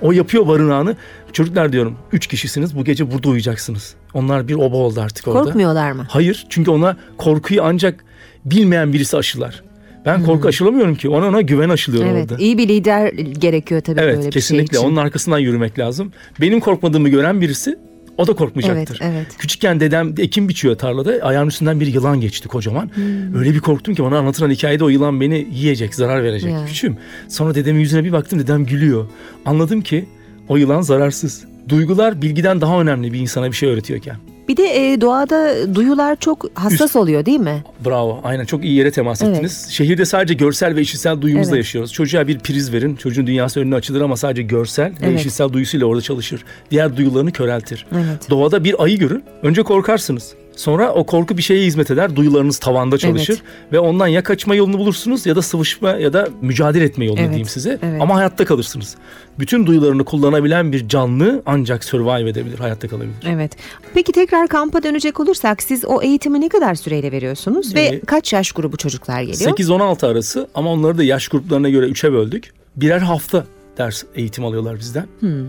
O 0.00 0.12
yapıyor 0.12 0.48
barınağını. 0.48 0.96
Çocuklar 1.32 1.72
diyorum 1.72 1.96
üç 2.12 2.26
kişisiniz 2.26 2.76
bu 2.76 2.84
gece 2.84 3.12
burada 3.12 3.28
uyuyacaksınız. 3.28 3.94
Onlar 4.14 4.48
bir 4.48 4.54
oba 4.54 4.76
oldu 4.76 5.00
artık 5.00 5.28
orada. 5.28 5.42
Korkmuyorlar 5.42 5.92
mı? 5.92 6.06
Hayır 6.08 6.46
çünkü 6.48 6.70
ona 6.70 6.96
korkuyu 7.18 7.62
ancak 7.62 8.04
bilmeyen 8.44 8.92
birisi 8.92 9.16
aşılar. 9.16 9.62
Ben 10.06 10.24
korku 10.24 10.48
aşılamıyorum 10.48 10.94
ki. 10.94 11.08
Ona 11.08 11.26
ona 11.28 11.40
güven 11.40 11.68
aşılıyorum 11.68 12.10
Evet. 12.10 12.32
orada. 12.32 12.42
iyi 12.42 12.58
bir 12.58 12.68
lider 12.68 13.12
gerekiyor 13.12 13.80
tabii 13.80 14.00
Evet 14.00 14.16
böyle 14.16 14.26
bir 14.26 14.32
kesinlikle 14.32 14.66
şey 14.76 14.78
için. 14.80 14.88
onun 14.88 14.96
arkasından 14.96 15.38
yürümek 15.38 15.78
lazım. 15.78 16.12
Benim 16.40 16.60
korkmadığımı 16.60 17.08
gören 17.08 17.40
birisi 17.40 17.78
o 18.18 18.26
da 18.26 18.32
korkmayacaktır. 18.32 18.98
Evet, 19.02 19.12
evet. 19.16 19.36
Küçükken 19.38 19.80
dedem 19.80 20.14
ekim 20.18 20.48
biçiyor 20.48 20.78
tarlada. 20.78 21.10
Ayağının 21.22 21.48
üstünden 21.48 21.80
bir 21.80 21.86
yılan 21.86 22.20
geçti 22.20 22.48
kocaman. 22.48 22.90
Hmm. 22.94 23.38
Öyle 23.38 23.54
bir 23.54 23.60
korktum 23.60 23.94
ki 23.94 24.02
bana 24.04 24.18
anlatılan 24.18 24.50
hikayede 24.50 24.84
o 24.84 24.88
yılan 24.88 25.20
beni 25.20 25.46
yiyecek, 25.52 25.94
zarar 25.94 26.22
verecek. 26.24 26.52
Ya. 26.52 26.64
Küçüğüm. 26.66 26.96
Sonra 27.28 27.54
dedemin 27.54 27.80
yüzüne 27.80 28.04
bir 28.04 28.12
baktım 28.12 28.38
dedem 28.38 28.66
gülüyor. 28.66 29.06
Anladım 29.46 29.80
ki 29.80 30.04
o 30.48 30.56
yılan 30.56 30.80
zararsız. 30.80 31.44
Duygular 31.68 32.22
bilgiden 32.22 32.60
daha 32.60 32.80
önemli 32.80 33.12
bir 33.12 33.18
insana 33.18 33.46
bir 33.46 33.56
şey 33.56 33.68
öğretiyorken. 33.68 34.16
Bir 34.48 34.56
de 34.56 34.92
e, 34.92 35.00
doğada 35.00 35.74
duyular 35.74 36.16
çok 36.16 36.46
hassas 36.54 36.96
oluyor 36.96 37.26
değil 37.26 37.40
mi? 37.40 37.64
Bravo. 37.86 38.20
Aynen 38.24 38.44
çok 38.44 38.64
iyi 38.64 38.74
yere 38.74 38.90
temas 38.90 39.22
Evet. 39.22 39.34
ettiniz. 39.34 39.66
Şehirde 39.70 40.04
sadece 40.04 40.34
görsel 40.34 40.76
ve 40.76 40.80
işitsel 40.80 41.20
duyumuzla 41.20 41.50
Evet. 41.56 41.64
yaşıyoruz. 41.64 41.92
Çocuğa 41.92 42.26
bir 42.28 42.38
priz 42.38 42.72
verin. 42.72 42.96
Çocuğun 42.96 43.26
dünyası 43.26 43.60
önüne 43.60 43.74
açılır 43.74 44.00
ama 44.00 44.16
sadece 44.16 44.42
görsel 44.42 44.90
ve 44.90 45.06
Evet. 45.06 45.20
işitsel 45.20 45.52
duyusuyla 45.52 45.86
orada 45.86 46.02
çalışır. 46.02 46.44
Diğer 46.70 46.96
duyularını 46.96 47.32
köreltir. 47.32 47.86
Evet. 47.94 48.30
Doğada 48.30 48.64
bir 48.64 48.82
ayı 48.84 48.98
görün. 48.98 49.24
Önce 49.42 49.62
korkarsınız. 49.62 50.32
Sonra 50.58 50.92
o 50.92 51.06
korku 51.06 51.36
bir 51.36 51.42
şeye 51.42 51.66
hizmet 51.66 51.90
eder. 51.90 52.16
Duyularınız 52.16 52.58
tavanda 52.58 52.98
çalışır. 52.98 53.42
Evet. 53.42 53.72
Ve 53.72 53.78
ondan 53.78 54.06
ya 54.06 54.22
kaçma 54.22 54.54
yolunu 54.54 54.78
bulursunuz 54.78 55.26
ya 55.26 55.36
da 55.36 55.42
sıvışma 55.42 55.90
ya 55.90 56.12
da 56.12 56.28
mücadele 56.42 56.84
etme 56.84 57.04
yolunu 57.04 57.20
Evet, 57.20 57.30
diyeyim 57.30 57.48
size. 57.48 57.78
evet. 57.82 58.02
Ama 58.02 58.16
hayatta 58.16 58.44
kalırsınız. 58.44 58.96
Bütün 59.38 59.66
duyularını 59.66 60.04
kullanabilen 60.04 60.72
bir 60.72 60.88
canlı 60.88 61.42
ancak 61.46 61.84
survive 61.84 62.30
edebilir, 62.30 62.58
hayatta 62.58 62.88
kalabilir. 62.88 63.14
Evet. 63.28 63.52
Peki 63.94 64.12
tekrar 64.12 64.48
kampa 64.48 64.82
dönecek 64.82 65.20
olursak 65.20 65.62
siz 65.62 65.84
o 65.84 66.02
eğitimi 66.02 66.40
ne 66.40 66.48
kadar 66.48 66.74
süreyle 66.74 67.12
veriyorsunuz 67.12 67.74
ve 67.74 67.80
Ee, 67.80 68.00
kaç 68.00 68.32
yaş 68.32 68.52
grubu 68.52 68.76
çocuklar 68.76 69.22
geliyor? 69.22 69.50
8-16 69.50 70.06
arası 70.06 70.48
ama 70.54 70.72
onları 70.72 70.98
da 70.98 71.04
yaş 71.04 71.28
gruplarına 71.28 71.68
göre 71.68 71.86
3'e 71.86 72.12
böldük. 72.12 72.52
Birer 72.76 72.98
hafta 72.98 73.44
ders 73.78 74.04
eğitim 74.14 74.44
alıyorlar 74.44 74.78
bizden. 74.78 75.06
Hmm. 75.20 75.46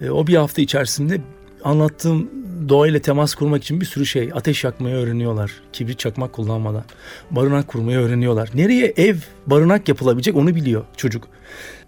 E, 0.00 0.10
o 0.10 0.26
bir 0.26 0.34
hafta 0.36 0.62
içerisinde 0.62 1.20
anlattığım 1.64 2.30
doğayla 2.68 3.00
temas 3.00 3.34
kurmak 3.34 3.62
için 3.62 3.80
bir 3.80 3.86
sürü 3.86 4.06
şey. 4.06 4.30
Ateş 4.34 4.64
yakmayı 4.64 4.94
öğreniyorlar. 4.94 5.52
Kibrit 5.72 5.98
çakmak 5.98 6.32
kullanmadan. 6.32 6.84
Barınak 7.30 7.68
kurmayı 7.68 7.98
öğreniyorlar. 7.98 8.50
Nereye 8.54 8.92
ev, 8.96 9.16
barınak 9.46 9.88
yapılabilecek 9.88 10.36
onu 10.36 10.54
biliyor 10.54 10.84
çocuk. 10.96 11.28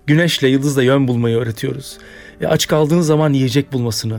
Güneşle, 0.06 0.48
yıldızla 0.48 0.82
yön 0.82 1.08
bulmayı 1.08 1.36
öğretiyoruz. 1.36 1.98
E, 2.40 2.46
aç 2.46 2.66
kaldığın 2.66 3.00
zaman 3.00 3.32
yiyecek 3.32 3.72
bulmasını, 3.72 4.18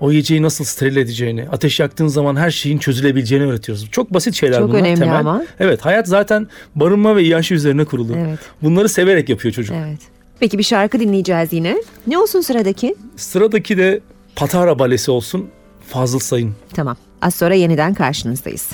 o 0.00 0.10
yiyeceği 0.10 0.42
nasıl 0.42 0.64
steril 0.64 0.96
edeceğini, 0.96 1.48
ateş 1.52 1.80
yaktığın 1.80 2.06
zaman 2.06 2.36
her 2.36 2.50
şeyin 2.50 2.78
çözülebileceğini 2.78 3.46
öğretiyoruz. 3.46 3.90
Çok 3.90 4.14
basit 4.14 4.34
şeyler 4.34 4.58
Çok 4.58 4.68
bunlar. 4.68 4.80
önemli 4.80 4.98
temel. 4.98 5.18
ama. 5.18 5.44
Evet 5.60 5.80
hayat 5.84 6.08
zaten 6.08 6.48
barınma 6.74 7.16
ve 7.16 7.22
yaşı 7.22 7.54
üzerine 7.54 7.84
kurulu. 7.84 8.12
Evet. 8.16 8.38
Bunları 8.62 8.88
severek 8.88 9.28
yapıyor 9.28 9.54
çocuk. 9.54 9.76
Evet. 9.86 9.98
Peki 10.40 10.58
bir 10.58 10.62
şarkı 10.62 11.00
dinleyeceğiz 11.00 11.52
yine. 11.52 11.76
Ne 12.06 12.18
olsun 12.18 12.40
sıradaki? 12.40 12.94
Sıradaki 13.16 13.76
de 13.78 14.00
Patara 14.36 14.78
Balesi 14.78 15.10
olsun 15.10 15.50
Fazıl 15.88 16.18
Sayın. 16.18 16.54
Tamam. 16.74 16.96
Az 17.22 17.34
sonra 17.34 17.54
yeniden 17.54 17.94
karşınızdayız. 17.94 18.70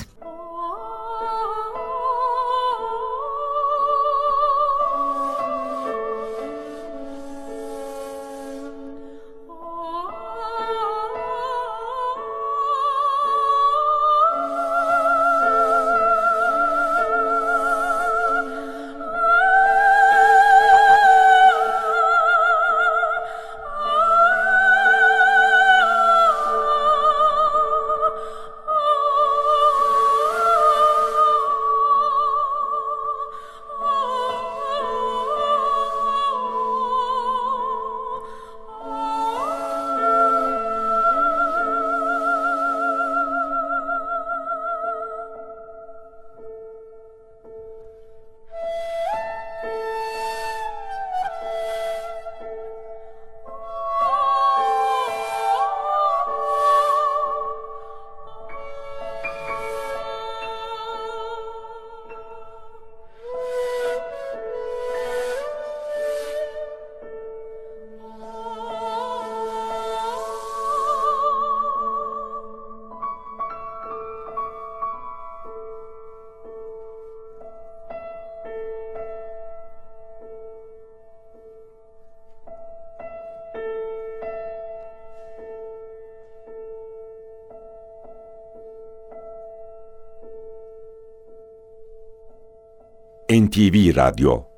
NTV 93.33 93.93
Radyo 93.93 94.51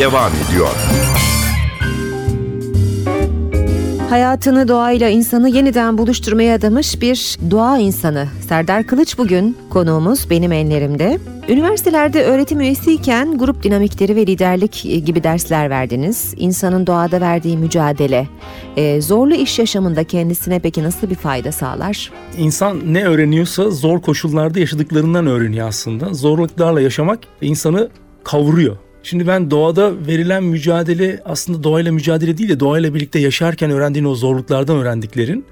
devam 0.00 0.32
ediyor. 0.32 0.68
Hayatını 4.10 4.68
doğayla 4.68 5.08
insanı 5.08 5.48
yeniden 5.48 5.98
buluşturmaya 5.98 6.54
adamış 6.54 7.00
bir 7.00 7.38
doğa 7.50 7.78
insanı. 7.78 8.28
Serdar 8.48 8.86
Kılıç 8.86 9.18
bugün 9.18 9.56
konuğumuz 9.70 10.30
benim 10.30 10.52
enlerimde. 10.52 11.18
Üniversitelerde 11.48 12.24
öğretim 12.24 12.60
üyesiyken 12.60 13.38
grup 13.38 13.62
dinamikleri 13.62 14.16
ve 14.16 14.26
liderlik 14.26 14.82
gibi 15.06 15.22
dersler 15.24 15.70
verdiniz. 15.70 16.34
İnsanın 16.36 16.86
doğada 16.86 17.20
verdiği 17.20 17.56
mücadele, 17.56 18.28
e, 18.76 19.00
zorlu 19.00 19.34
iş 19.34 19.58
yaşamında 19.58 20.04
kendisine 20.04 20.58
peki 20.58 20.82
nasıl 20.82 21.10
bir 21.10 21.14
fayda 21.14 21.52
sağlar? 21.52 22.12
İnsan 22.38 22.94
ne 22.94 23.04
öğreniyorsa 23.04 23.70
zor 23.70 24.00
koşullarda 24.00 24.60
yaşadıklarından 24.60 25.26
öğreniyor 25.26 25.68
aslında. 25.68 26.14
Zorluklarla 26.14 26.80
yaşamak 26.80 27.18
insanı 27.40 27.88
kavuruyor. 28.24 28.76
Şimdi 29.02 29.26
ben 29.26 29.50
doğada 29.50 30.06
verilen 30.06 30.44
mücadele 30.44 31.20
aslında 31.24 31.62
doğayla 31.62 31.92
mücadele 31.92 32.38
değil 32.38 32.48
de 32.48 32.60
doğayla 32.60 32.94
birlikte 32.94 33.18
yaşarken 33.18 33.70
öğrendiğin 33.70 34.04
o 34.04 34.14
zorluklardan 34.14 34.76
öğrendiklerin 34.76 35.44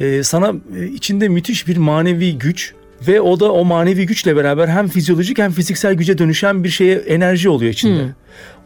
e, 0.00 0.22
sana 0.22 0.54
e, 0.78 0.86
içinde 0.86 1.28
müthiş 1.28 1.68
bir 1.68 1.76
manevi 1.76 2.38
güç 2.38 2.74
ve 3.08 3.20
o 3.20 3.40
da 3.40 3.52
o 3.52 3.64
manevi 3.64 4.06
güçle 4.06 4.36
beraber 4.36 4.68
hem 4.68 4.88
fizyolojik 4.88 5.38
hem 5.38 5.52
fiziksel 5.52 5.94
güce 5.94 6.18
dönüşen 6.18 6.64
bir 6.64 6.68
şeye 6.68 6.96
enerji 6.96 7.48
oluyor 7.48 7.72
içinde. 7.72 8.02
Hmm. 8.02 8.12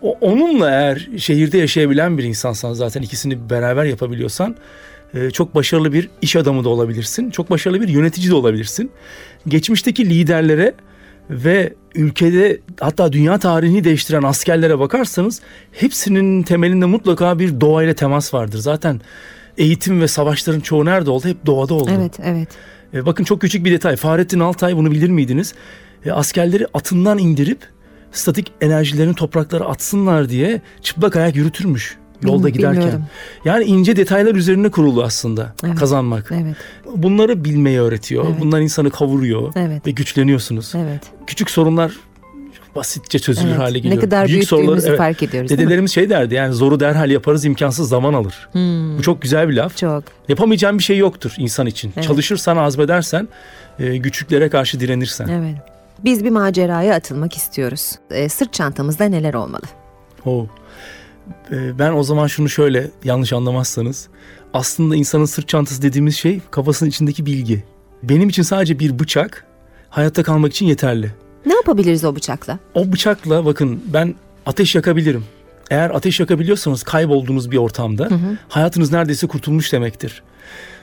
O, 0.02 0.18
onunla 0.20 0.70
eğer 0.70 1.08
şehirde 1.18 1.58
yaşayabilen 1.58 2.18
bir 2.18 2.24
insansan 2.24 2.72
zaten 2.72 3.02
ikisini 3.02 3.50
beraber 3.50 3.84
yapabiliyorsan 3.84 4.56
e, 5.14 5.30
çok 5.30 5.54
başarılı 5.54 5.92
bir 5.92 6.08
iş 6.22 6.36
adamı 6.36 6.64
da 6.64 6.68
olabilirsin. 6.68 7.30
Çok 7.30 7.50
başarılı 7.50 7.80
bir 7.80 7.88
yönetici 7.88 8.30
de 8.30 8.34
olabilirsin. 8.34 8.90
Geçmişteki 9.48 10.10
liderlere 10.10 10.74
ve 11.30 11.74
ülkede 11.94 12.60
hatta 12.80 13.12
dünya 13.12 13.38
tarihini 13.38 13.84
değiştiren 13.84 14.22
askerlere 14.22 14.78
bakarsanız 14.78 15.40
hepsinin 15.72 16.42
temelinde 16.42 16.86
mutlaka 16.86 17.38
bir 17.38 17.60
doğayla 17.60 17.94
temas 17.94 18.34
vardır. 18.34 18.58
Zaten 18.58 19.00
eğitim 19.58 20.00
ve 20.00 20.08
savaşların 20.08 20.60
çoğu 20.60 20.84
nerede 20.84 21.10
oldu? 21.10 21.28
Hep 21.28 21.46
doğada 21.46 21.74
oldu. 21.74 21.90
Evet, 21.94 22.20
evet. 22.22 22.48
E, 22.94 23.06
bakın 23.06 23.24
çok 23.24 23.40
küçük 23.40 23.64
bir 23.64 23.72
detay. 23.72 23.96
Fahrettin 23.96 24.40
Altay 24.40 24.76
bunu 24.76 24.90
bilir 24.90 25.10
miydiniz? 25.10 25.54
E, 26.04 26.12
askerleri 26.12 26.66
atından 26.74 27.18
indirip 27.18 27.58
statik 28.12 28.52
enerjilerini 28.60 29.14
topraklara 29.14 29.64
atsınlar 29.64 30.28
diye 30.28 30.60
çıplak 30.82 31.16
ayak 31.16 31.36
yürütürmüş 31.36 31.99
yolda 32.22 32.48
giderken. 32.48 32.76
bilmiyordum. 32.80 33.04
Yani 33.44 33.64
ince 33.64 33.96
detaylar 33.96 34.35
üzerine 34.35 34.70
kurulu 34.70 35.02
aslında 35.02 35.54
Evet. 35.64 35.74
kazanmak. 35.78 36.33
Evet, 36.33 36.56
Bunları 36.96 37.44
bilmeyi 37.44 37.80
öğretiyor. 37.80 38.24
Evet. 38.28 38.40
Bunlar 38.40 38.61
insanı 38.61 38.90
kavuruyor 38.90 39.52
Evet. 39.56 39.87
ve 39.87 39.90
güçleniyorsunuz. 39.90 40.72
evet. 40.76 41.00
Küçük 41.26 41.50
sorunlar 41.50 41.92
basitçe 42.76 43.18
çözülür 43.18 43.48
evet. 43.50 43.59
hale 43.59 43.78
geliyor. 43.78 43.96
Ne 43.96 44.00
kadar 44.00 44.28
Büyük 44.28 44.44
soruları- 44.44 44.80
evet. 44.87 44.98
fark 44.98 45.22
ediyoruz? 45.22 45.50
Dedelerimiz 45.50 45.92
şey 45.92 46.11
derdi 46.11 46.35
yani 46.35 46.54
zoru 46.54 46.80
derhal 46.80 47.11
yaparız 47.11 47.44
imkansız 47.44 47.88
zaman 47.88 48.14
alır. 48.14 48.48
Hmm, 48.52 48.98
Bu 48.98 49.02
çok 49.02 49.22
güzel 49.22 49.48
bir 49.48 49.54
laf. 49.54 49.76
çok. 49.76 50.04
Yapamayacağın 50.28 50.78
bir 50.78 50.83
şey 50.83 50.98
yoktur 50.98 51.35
insan 51.38 51.66
için. 51.66 51.92
Evet. 51.96 52.04
Çalışırsan, 52.06 52.56
azmedersen, 52.56 53.28
e, 53.78 53.96
güçlüklere 53.96 54.48
karşı 54.48 54.80
direnirsen. 54.80 55.28
Evet. 55.28 55.54
Biz 56.04 56.24
bir 56.24 56.30
maceraya 56.30 56.94
atılmak 56.94 57.37
istiyoruz. 57.37 57.92
Ee, 58.11 58.28
sırt 58.28 58.52
çantamızda 58.52 59.04
neler 59.04 59.35
olmalı? 59.35 59.62
O. 60.26 60.46
E, 61.52 61.78
ben 61.78 61.92
o 61.92 62.02
zaman 62.02 62.26
şunu 62.26 62.48
şöyle 62.48 62.90
yanlış 63.04 63.32
anlamazsanız. 63.32 64.08
Aslında 64.54 64.96
insanın 64.96 65.24
sırt 65.24 65.48
çantası 65.48 65.82
dediğimiz 65.82 66.16
şey 66.16 66.40
kafasının 66.50 66.90
içindeki 66.90 67.26
bilgi. 67.26 67.64
Benim 68.02 68.28
için 68.28 68.42
sadece 68.42 68.78
bir 68.78 68.98
bıçak 68.98 69.46
hayatta 69.88 70.22
kalmak 70.22 70.52
için 70.52 70.66
yeterli. 70.66 71.10
Ne 71.46 71.54
yapabiliriz 71.54 72.04
o 72.04 72.16
bıçakla? 72.16 72.58
O 72.74 72.92
bıçakla 72.92 73.44
bakın 73.44 73.82
ben 73.86 74.14
ateş 74.46 74.74
yakabilirim. 74.74 75.24
Eğer 75.70 75.90
ateş 75.90 76.20
yakabiliyorsanız 76.20 76.82
kaybolduğunuz 76.82 77.50
bir 77.50 77.56
ortamda 77.56 78.08
hayatınız 78.48 78.92
neredeyse 78.92 79.26
kurtulmuş 79.26 79.72
demektir. 79.72 80.22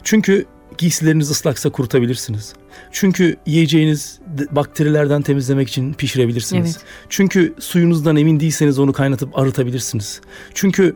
Çünkü 0.03 0.45
giysileriniz 0.77 1.29
ıslaksa 1.31 1.69
kurutabilirsiniz. 1.69 2.53
Çünkü 2.91 3.35
yiyeceğiniz 3.45 4.19
de- 4.37 4.55
bakterilerden 4.55 5.21
temizlemek 5.21 5.67
için 5.69 5.93
pişirebilirsiniz. 5.93 6.75
Evet. 6.77 6.85
Çünkü 7.09 7.53
suyunuzdan 7.59 8.15
emin 8.15 8.39
değilseniz 8.39 8.79
onu 8.79 8.93
kaynatıp 8.93 9.37
arıtabilirsiniz. 9.39 10.21
Çünkü 10.53 10.95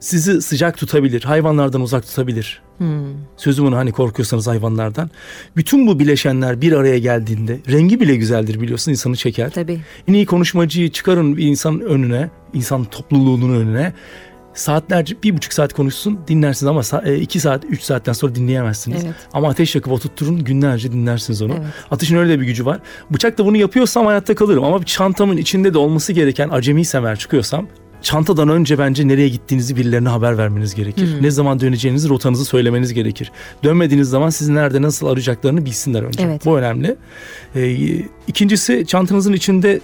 sizi 0.00 0.42
sıcak 0.42 0.76
tutabilir, 0.78 1.22
hayvanlardan 1.22 1.80
uzak 1.80 2.06
tutabilir. 2.06 2.62
Hmm, 2.78 3.04
Sözüm 3.36 3.66
onu 3.66 3.76
hani 3.76 3.92
korkuyorsanız 3.92 4.46
hayvanlardan. 4.46 5.10
Bütün 5.56 5.86
bu 5.86 5.98
bileşenler 5.98 6.60
bir 6.60 6.72
araya 6.72 6.98
geldiğinde 6.98 7.60
rengi 7.70 8.00
bile 8.00 8.16
güzeldir 8.16 8.60
biliyorsun 8.60 8.90
insanı 8.92 9.16
çeker. 9.16 9.50
tabii. 9.50 9.80
En 10.08 10.12
iyi 10.14 10.26
konuşmacıyı 10.26 10.90
çıkarın 10.90 11.36
bir 11.36 11.44
insan 11.46 11.80
önüne, 11.80 12.30
insan 12.54 12.84
topluluğunun 12.84 13.60
önüne. 13.60 13.92
Saatlerce, 14.58 15.16
bir 15.22 15.36
buçuk 15.36 15.52
saat 15.52 15.72
konuşsun 15.72 16.18
dinlersiniz 16.28 16.70
ama 16.70 17.02
e, 17.04 17.16
iki 17.16 17.40
saat, 17.40 17.64
üç 17.64 17.82
saatten 17.82 18.12
sonra 18.12 18.34
dinleyemezsiniz. 18.34 19.04
Evet. 19.04 19.14
Ama 19.32 19.48
ateş 19.48 19.74
yakıp 19.74 19.92
oturtturun 19.92 20.44
günlerce 20.44 20.92
dinlersiniz 20.92 21.42
onu. 21.42 21.52
Evet. 21.52 21.66
Ateşin 21.90 22.16
öyle 22.16 22.32
de 22.32 22.40
bir 22.40 22.46
gücü 22.46 22.66
var. 22.66 22.80
Bıçak 23.10 23.38
da 23.38 23.46
bunu 23.46 23.56
yapıyorsam 23.56 24.06
hayatta 24.06 24.34
kalırım. 24.34 24.64
Ama 24.64 24.84
çantamın 24.84 25.36
içinde 25.36 25.74
de 25.74 25.78
olması 25.78 26.12
gereken 26.12 26.48
acemi 26.48 26.84
semer 26.84 27.18
çıkıyorsam 27.18 27.66
çantadan 28.02 28.48
önce 28.48 28.78
bence 28.78 29.08
nereye 29.08 29.28
gittiğinizi 29.28 29.76
birilerine 29.76 30.08
haber 30.08 30.38
vermeniz 30.38 30.74
gerekir. 30.74 31.08
Ne 31.20 31.30
zaman 31.30 31.60
döneceğinizi, 31.60 32.08
rotanızı 32.08 32.44
söylemeniz 32.44 32.94
gerekir. 32.94 33.32
Dönmediğiniz 33.64 34.08
zaman 34.08 34.30
sizi 34.30 34.54
nerede 34.54 34.82
nasıl 34.82 35.06
arayacaklarını 35.06 35.64
bilsinler 35.64 36.02
önce. 36.02 36.22
Evet. 36.22 36.44
Bu 36.44 36.58
önemli. 36.58 36.96
Ee, 37.56 37.76
ikincisi 38.26 38.84
çantanızın 38.86 39.32
içinde 39.32 39.80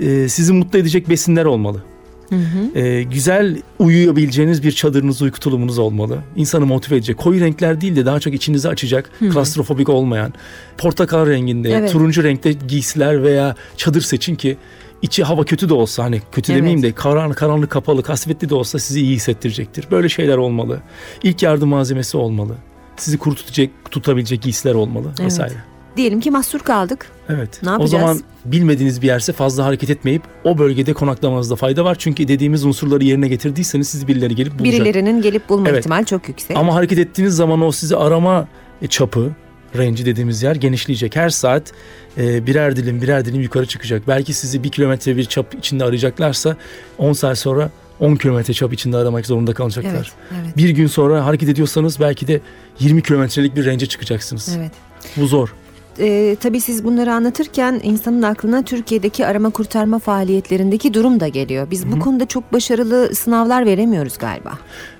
e, 0.00 0.28
sizi 0.28 0.52
mutlu 0.52 0.78
edecek 0.78 1.08
besinler 1.08 1.44
olmalı. 1.44 1.82
Hı 2.28 2.34
hı. 2.36 2.78
Ee, 2.78 3.02
güzel 3.02 3.56
uyuyabileceğiniz 3.78 4.62
bir 4.62 4.72
çadırınız, 4.72 5.22
uyku 5.22 5.40
tulumunuz 5.40 5.78
olmalı. 5.78 6.18
İnsanı 6.36 6.66
motive 6.66 6.96
edecek. 6.96 7.16
Koyu 7.16 7.40
renkler 7.40 7.80
değil 7.80 7.96
de 7.96 8.06
daha 8.06 8.20
çok 8.20 8.34
içinizi 8.34 8.68
açacak, 8.68 9.10
klastrofobik 9.32 9.88
olmayan, 9.88 10.32
portakal 10.78 11.26
renginde, 11.26 11.70
Evet. 11.72 11.92
turuncu 11.92 12.24
renkte 12.24 12.52
giysiler 12.52 13.22
veya 13.22 13.54
çadır 13.76 14.00
seçin 14.00 14.34
ki 14.34 14.56
içi 15.02 15.24
hava 15.24 15.44
kötü 15.44 15.68
de 15.68 15.74
olsa 15.74 16.04
hani 16.04 16.22
kötü 16.32 16.52
Evet. 16.52 16.58
demeyeyim 16.58 16.82
de 16.82 16.92
karanlık, 16.92 17.36
karanlık 17.38 17.70
kapalı, 17.70 18.02
kasvetli 18.02 18.48
de 18.48 18.54
olsa 18.54 18.78
sizi 18.78 19.00
iyi 19.00 19.16
hissettirecektir. 19.16 19.86
Böyle 19.90 20.08
şeyler 20.08 20.36
olmalı. 20.36 20.80
İlk 21.22 21.42
yardım 21.42 21.68
malzemesi 21.68 22.16
olmalı. 22.16 22.54
Sizi 22.96 23.18
kuru 23.18 23.34
tutacak, 23.34 23.70
tutabilecek 23.90 24.42
giysiler 24.42 24.74
olmalı 24.74 25.06
Evet. 25.08 25.20
vesaire. 25.20 25.54
Diyelim 25.96 26.20
ki 26.20 26.30
mahsur 26.30 26.58
kaldık. 26.60 27.06
Evet. 27.28 27.60
Ne 27.62 27.68
o 27.70 27.72
yapacağız? 27.72 27.90
zaman 28.02 28.20
bilmediğiniz 28.44 29.02
bir 29.02 29.06
yerse 29.06 29.32
fazla 29.32 29.64
hareket 29.64 29.90
etmeyip 29.90 30.22
o 30.44 30.58
bölgede 30.58 30.92
konaklamanızda 30.92 31.56
fayda 31.56 31.84
var. 31.84 31.96
Çünkü 31.98 32.28
dediğimiz 32.28 32.64
unsurları 32.64 33.04
yerine 33.04 33.28
getirdiyseniz 33.28 33.88
sizi 33.88 34.08
birileri 34.08 34.34
gelip 34.34 34.58
bulacak. 34.58 34.74
Birilerinin 34.80 35.22
gelip 35.22 35.48
bulma 35.48 35.68
Evet. 35.68 35.78
ihtimali 35.80 36.06
çok 36.06 36.28
yüksek. 36.28 36.56
Ama 36.56 36.74
hareket 36.74 36.98
ettiğiniz 36.98 37.36
zaman 37.36 37.62
o 37.62 37.72
sizi 37.72 37.96
arama 37.96 38.48
e, 38.82 38.86
çapı, 38.86 39.32
range'i 39.76 40.06
dediğimiz 40.06 40.42
yer 40.42 40.56
genişleyecek. 40.56 41.16
Her 41.16 41.30
saat 41.30 41.72
e, 42.18 42.46
birer 42.46 42.76
dilim 42.76 43.02
birer 43.02 43.24
dilim 43.24 43.40
yukarı 43.40 43.66
çıkacak. 43.66 44.02
Belki 44.08 44.32
sizi 44.32 44.62
bir 44.64 44.68
kilometre 44.70 45.16
bir 45.16 45.24
çap 45.24 45.54
içinde 45.54 45.84
arayacaklarsa 45.84 46.56
10 46.98 47.12
saat 47.12 47.38
sonra 47.38 47.70
10 48.00 48.16
kilometre 48.16 48.54
çap 48.54 48.72
içinde 48.72 48.96
aramak 48.96 49.26
zorunda 49.26 49.54
kalacaklar. 49.54 49.92
Evet, 49.92 50.42
evet, 50.44 50.56
Bir 50.56 50.68
gün 50.68 50.86
sonra 50.86 51.24
hareket 51.26 51.48
ediyorsanız 51.48 52.00
belki 52.00 52.28
de 52.28 52.40
20 52.80 53.02
kilometrelik 53.02 53.56
bir 53.56 53.66
range'e 53.66 53.86
çıkacaksınız. 53.88 54.56
evet. 54.58 54.72
Bu 55.16 55.26
zor. 55.26 55.54
Ee, 55.98 56.36
tabii 56.40 56.60
siz 56.60 56.84
bunları 56.84 57.12
anlatırken 57.12 57.80
insanın 57.82 58.22
aklına 58.22 58.62
Türkiye'deki 58.62 59.26
arama 59.26 59.50
kurtarma 59.50 59.98
faaliyetlerindeki 59.98 60.94
durum 60.94 61.20
da 61.20 61.28
geliyor. 61.28 61.70
Biz 61.70 61.92
bu 61.92 61.98
konuda 61.98 62.26
çok 62.26 62.52
başarılı 62.52 63.14
sınavlar 63.14 63.66
veremiyoruz 63.66 64.18
galiba. 64.18 64.58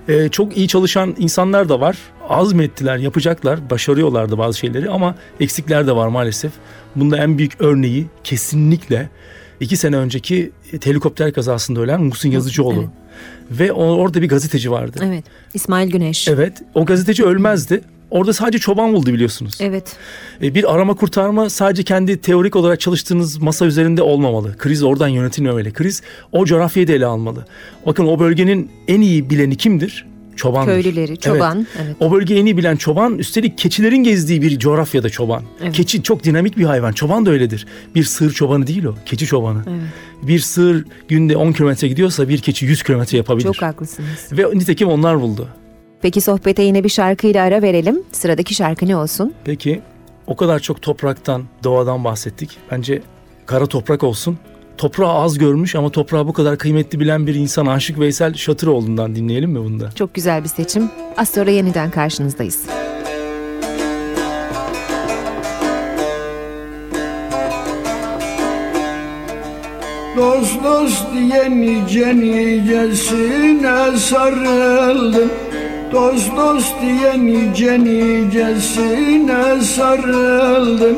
Ee, 0.08 0.28
çok 0.28 0.56
iyi 0.56 0.68
çalışan 0.68 1.14
insanlar 1.18 1.68
da 1.68 1.80
var. 1.80 1.98
Azmettiler, 2.28 2.96
yapacaklar, 2.96 3.70
başarıyorlardı 3.70 4.38
bazı 4.38 4.58
şeyleri 4.58 4.90
ama 4.90 5.14
eksikler 5.40 5.86
de 5.86 5.96
var 5.96 6.08
maalesef. 6.08 6.52
Bunda 6.96 7.16
en 7.16 7.38
büyük 7.38 7.60
örneği 7.60 8.06
kesinlikle 8.24 9.10
iki 9.60 9.76
sene 9.76 9.96
önceki 9.96 10.52
helikopter 10.84 11.32
kazasında 11.32 11.80
ölen 11.80 12.02
Muhsin 12.02 12.30
Yazıcıoğlu. 12.30 12.80
Evet. 12.80 12.90
Ve 13.50 13.72
orada 13.72 14.22
bir 14.22 14.28
gazeteci 14.28 14.70
vardı. 14.70 14.98
Evet. 15.04 15.24
İsmail 15.54 15.90
Güneş. 15.90 16.28
Evet, 16.28 16.62
o 16.74 16.84
gazeteci 16.84 17.24
ölmezdi. 17.24 17.80
Orada 18.10 18.32
sadece 18.32 18.58
çoban 18.58 18.92
buldu 18.92 19.12
biliyorsunuz. 19.12 19.58
Evet. 19.60 19.96
E, 20.42 20.54
Bir 20.54 20.74
arama 20.74 20.94
kurtarma 20.94 21.50
sadece 21.50 21.82
kendi 21.82 22.20
teorik 22.20 22.56
olarak 22.56 22.80
çalıştığınız 22.80 23.38
masa 23.38 23.66
üzerinde 23.66 24.02
olmamalı. 24.02 24.56
Kriz 24.58 24.82
oradan 24.82 25.08
yönetilmemeli. 25.08 25.72
Kriz 25.72 26.02
o 26.32 26.44
coğrafyayı 26.44 26.88
da 26.88 26.92
ele 26.92 27.06
almalı. 27.06 27.46
Bakın 27.86 28.06
o 28.06 28.18
bölgenin 28.18 28.70
en 28.88 29.00
iyi 29.00 29.30
bileni 29.30 29.56
kimdir? 29.56 30.06
Çobandır. 30.36 30.72
Köylüleri, 30.72 31.10
Evet. 31.10 31.22
çoban. 31.22 31.66
Evet. 31.84 31.96
O 32.00 32.12
bölgeyi 32.12 32.40
en 32.40 32.46
iyi 32.46 32.56
bilen 32.56 32.76
çoban 32.76 33.18
üstelik 33.18 33.58
keçilerin 33.58 33.96
gezdiği 33.96 34.42
bir 34.42 34.58
coğrafyada 34.58 35.08
çoban. 35.10 35.42
Evet. 35.62 35.72
Keçi 35.76 36.02
çok 36.02 36.24
dinamik 36.24 36.56
bir 36.58 36.64
hayvan. 36.64 36.92
Çoban 36.92 37.26
da 37.26 37.30
öyledir. 37.30 37.66
Bir 37.94 38.04
sığır 38.04 38.32
çobanı 38.32 38.66
değil 38.66 38.84
o. 38.84 38.94
Keçi 39.06 39.26
çobanı. 39.26 39.62
Evet. 39.68 39.80
Bir 40.28 40.38
sığır 40.38 40.84
günde 41.08 41.36
10 41.36 41.52
kilometre 41.52 41.88
gidiyorsa 41.88 42.28
bir 42.28 42.38
keçi 42.38 42.66
100 42.66 42.82
kilometre 42.82 43.16
yapabilir. 43.18 43.44
Çok 43.52 43.62
haklısınız. 43.62 44.28
Ve 44.32 44.58
nitekim 44.58 44.88
onlar 44.88 45.20
buldu. 45.20 45.48
Peki 46.06 46.20
sohbete 46.20 46.62
yine 46.62 46.84
bir 46.84 46.88
şarkıyla 46.88 47.44
ara 47.44 47.62
verelim. 47.62 48.02
Sıradaki 48.12 48.54
şarkı 48.54 48.86
ne 48.86 48.96
olsun? 48.96 49.34
Peki 49.44 49.82
o 50.26 50.36
kadar 50.36 50.58
çok 50.58 50.82
topraktan, 50.82 51.44
doğadan 51.64 52.04
bahsettik. 52.04 52.58
Bence 52.70 53.02
kara 53.46 53.66
toprak 53.66 54.04
olsun. 54.04 54.38
Toprağı 54.78 55.12
az 55.12 55.38
görmüş 55.38 55.74
ama 55.74 55.90
toprağı 55.90 56.26
bu 56.26 56.32
kadar 56.32 56.58
kıymetli 56.58 57.00
bilen 57.00 57.26
bir 57.26 57.34
insan 57.34 57.66
Aşık 57.66 57.98
Veysel 58.00 58.34
Şatıroğlu'ndan 58.34 59.16
dinleyelim 59.16 59.50
mi 59.50 59.58
bunda? 59.58 59.90
Çok 59.90 60.14
güzel 60.14 60.44
bir 60.44 60.48
seçim. 60.48 60.90
Az 61.16 61.28
sonra 61.28 61.50
yeniden 61.50 61.90
karşınızdayız. 61.90 62.66
Dost 70.16 70.64
dost 70.64 71.04
diye 71.12 71.50
nice 71.50 72.16
nicesine 72.16 73.96
sarıldım 73.98 75.30
Dost 75.92 76.36
dost 76.36 76.74
diye 76.82 77.26
nice 77.26 77.84
nicesine 77.84 79.60
sarıldım. 79.62 80.96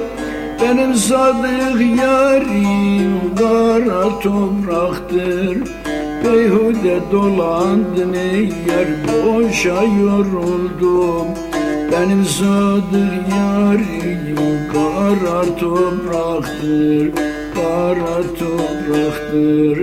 Benim 0.63 0.95
sadık 0.95 1.81
yarim 2.01 3.35
kara 3.39 4.19
topraktır. 4.19 5.59
Beyhude 6.25 7.01
dolandın 7.13 8.13
ey 8.13 8.45
yer 8.45 8.89
boşa 9.07 9.83
yoruldum. 9.83 11.29
Benim 11.93 12.25
sadık 12.25 13.29
yarim 13.39 14.39
kara 14.73 15.57
topraktır 15.57 17.13
Kara 17.55 18.23
topraktır 18.39 19.79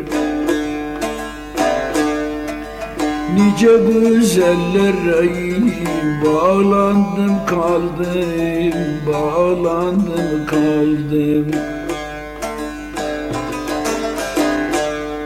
Nice 3.36 3.68
güzellere 3.88 5.30
bağlandım 6.26 7.36
kaldım 7.46 8.74
Bağlandım 9.08 10.46
kaldım. 10.48 11.48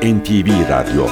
NTV 0.03 0.47
Radyo. 0.69 1.07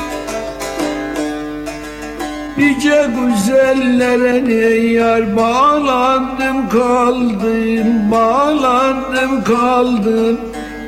Nice 2.58 3.10
güzellere 3.16 4.46
ne 4.46 4.92
yar 4.94 5.38
bağlandım 5.38 6.70
kaldım 6.70 8.12
Bağlandım 8.12 9.44
kaldım. 9.44 10.40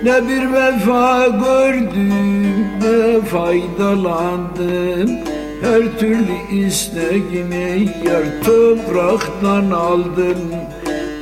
Ne 0.04 0.28
bir 0.28 0.54
vefa 0.54 1.28
gördüm 1.28 2.50
ne 2.82 3.22
faydalandım 3.22 5.10
Her 5.62 6.00
türlü 6.00 6.66
isteğimi 6.66 7.90
yar 8.06 8.44
topraktan 8.46 9.72
aldım 9.72 10.38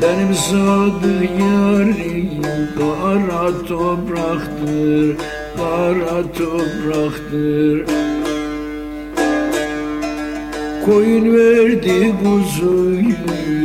Benim 0.01 0.33
sadık 0.33 1.29
yarim 1.39 2.41
kara 2.77 3.65
topraktır 3.67 5.17
Kara 5.57 6.21
topraktır. 6.33 7.85
Koyun 10.85 11.37
verdi 11.37 12.13
kuzuyu 12.23 13.15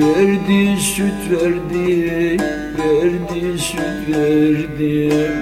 verdi 0.00 0.80
süt 0.80 1.30
verdi 1.30 2.36
verdi 2.78 3.58
süt 3.58 4.16
verdi 4.16 5.32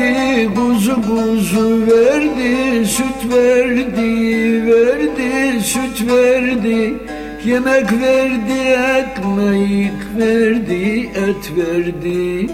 verdi 0.00 0.54
kuzu 0.54 0.94
kuzu 0.94 1.86
verdi 1.86 2.86
süt 2.86 3.32
verdi 3.32 4.66
verdi 4.66 5.60
süt 5.60 6.08
verdi. 6.08 6.94
Yemek 7.44 7.92
verdi 7.92 8.60
ekmek 8.98 10.00
verdi 10.18 11.10
et 11.14 11.52
verdi. 11.56 12.46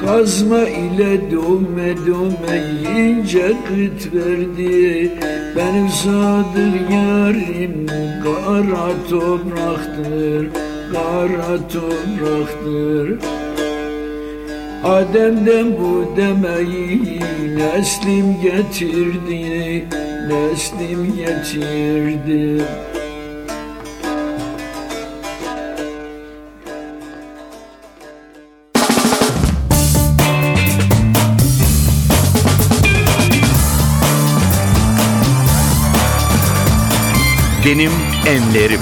Kazma 0.00 0.60
ile 0.60 1.30
dövme 1.30 1.96
dövme 2.06 2.56
yiyince 2.82 3.48
kıt 3.48 4.14
verdi. 4.14 5.10
Benim 5.56 5.88
sadık 5.88 6.90
yarim 6.90 7.86
kara 8.24 8.88
topraktır 9.10 10.48
Kara 10.92 11.68
topraktır 11.68 13.18
Adem'den 14.86 15.78
bu 15.78 16.16
demeyi 16.16 17.20
neslim 17.56 18.40
getirdi 18.42 19.88
Neslim 20.28 21.16
getirdi 21.16 22.64
Benim 37.64 37.90
Enlerim. 38.26 38.80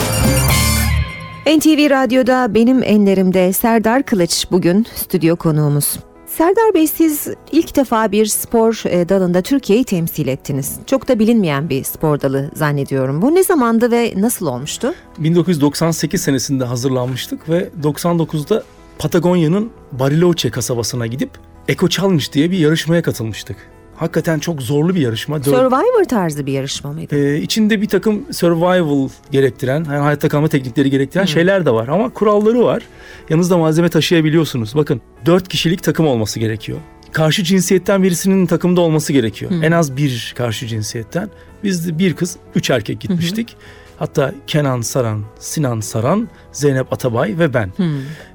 NTV 1.47 1.91
Radyo'da 1.91 2.55
benim 2.55 2.83
enlerimde 2.83 3.53
Serdar 3.53 4.03
Kılıç 4.03 4.47
bugün 4.51 4.87
stüdyo 4.95 5.37
konuğumuz. 5.37 5.99
Serdar 6.27 6.75
Bey 6.75 6.87
siz 6.87 7.29
ilk 7.53 7.77
defa 7.77 8.13
bir 8.13 8.27
spor 8.27 8.83
e, 8.87 9.09
dalında 9.09 9.43
Türkiye'yi 9.43 9.85
temsil 9.85 10.27
ettiniz. 10.27 10.77
Çok 10.87 11.09
da 11.09 11.19
bilinmeyen 11.19 11.69
bir 11.69 11.85
spor 11.85 12.21
dalı 12.21 12.51
zannediyorum. 12.55 13.23
Bu 13.23 13.35
ne 13.35 13.45
zamandı 13.45 13.91
ve 13.91 14.15
nasıl 14.17 14.47
olmuştu? 14.47 14.95
1998 15.19 16.23
senesinde 16.23 16.65
hazırlanmıştık 16.65 17.49
ve 17.49 17.69
99'da 17.83 18.63
Patagonya'nın 18.99 19.71
Bariloche 19.93 20.51
kasabasına 20.51 21.07
gidip 21.07 21.31
Eco 21.69 21.89
Challenge 21.89 22.25
diye 22.33 22.51
bir 22.51 22.59
yarışmaya 22.59 23.03
katılmıştık. 23.03 23.57
Hakikaten 23.97 24.39
çok 24.39 24.63
zorlu 24.63 24.95
bir 24.95 25.01
yarışma. 25.01 25.37
Dört- 25.37 25.45
Survivor 25.45 26.05
tarzı 26.05 26.47
bir 26.47 26.53
yarışma 26.53 26.93
mıydı? 26.93 27.17
Ee, 27.17 27.39
içinde 27.41 27.81
bir 27.83 27.89
takım 27.89 28.25
survival 28.33 29.09
gerektiren, 29.31 29.85
yani 29.85 29.99
hayatta 30.03 30.29
kalma 30.29 30.49
teknikleri 30.49 30.91
gerektiren 30.91 31.25
şeyler 31.25 31.67
de 31.67 31.71
var. 31.71 31.89
Ama 31.89 32.09
kuralları 32.09 32.65
var. 32.65 32.83
Yanınızda 33.31 33.59
malzeme 33.59 33.89
taşıyabiliyorsunuz. 33.89 34.75
Bakın 34.75 35.01
4 35.27 35.49
kişilik 35.49 35.83
takım 35.83 36.07
olması 36.07 36.41
gerekiyor. 36.41 36.79
Karşı 37.13 37.45
cinsiyetten 37.45 38.03
birisinin 38.03 38.47
takımda 38.47 38.81
olması 38.81 39.13
gerekiyor. 39.13 39.53
En 39.63 39.73
az 39.73 39.97
bir 39.97 40.35
karşı 40.37 40.67
cinsiyetten. 40.67 41.31
Biz 41.65 41.89
de 41.89 41.99
bir 41.99 42.15
kız, 42.15 42.37
üç 42.55 42.71
erkek 42.71 43.01
gitmiştik. 43.01 43.57
Hatta 43.99 44.35
Kenan 44.47 44.81
Saran, 44.81 45.23
Sinan 45.39 45.81
Saran, 45.81 46.29
Zeynep 46.53 46.93
Atabay 46.93 47.39
ve 47.39 47.55
ben. 47.55 47.73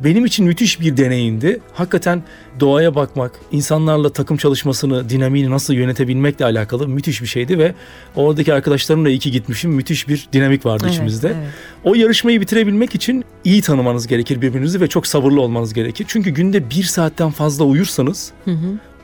Benim 0.04 0.26
için 0.26 0.46
müthiş 0.46 0.82
bir 0.82 0.98
deneyimdi. 0.98 1.60
Hakikaten 1.74 2.24
doğaya 2.60 2.96
bakmak, 2.96 3.32
insanlarla 3.52 4.10
takım 4.10 4.38
çalışmasını, 4.38 5.10
dinamiğini 5.10 5.52
nasıl 5.52 5.74
yönetebilmekle 5.74 6.46
alakalı 6.46 6.88
müthiş 6.88 7.22
bir 7.22 7.28
şeydi 7.28 7.58
ve 7.60 7.74
oradaki 8.16 8.54
arkadaşlarımla 8.54 9.10
iyi 9.10 9.20
ki 9.20 9.32
gitmişim. 9.32 9.72
Müthiş 9.72 10.08
bir 10.08 10.28
dinamik 10.34 10.66
vardı 10.66 10.84
Evet, 10.86 10.94
içimizde. 10.94 11.28
evet. 11.28 11.48
O 11.84 11.96
yarışmayı 11.96 12.42
bitirebilmek 12.42 12.96
için 12.96 13.26
iyi 13.44 13.62
tanımanız 13.62 14.08
gerekir 14.08 14.42
birbirinizi 14.42 14.82
ve 14.82 14.88
çok 14.88 15.08
sabırlı 15.08 15.42
olmanız 15.42 15.74
gerekir. 15.74 16.06
Çünkü 16.10 16.30
günde 16.30 16.70
bir 16.70 16.84
saatten 16.84 17.32
fazla 17.32 17.66
uyursanız 17.66 18.32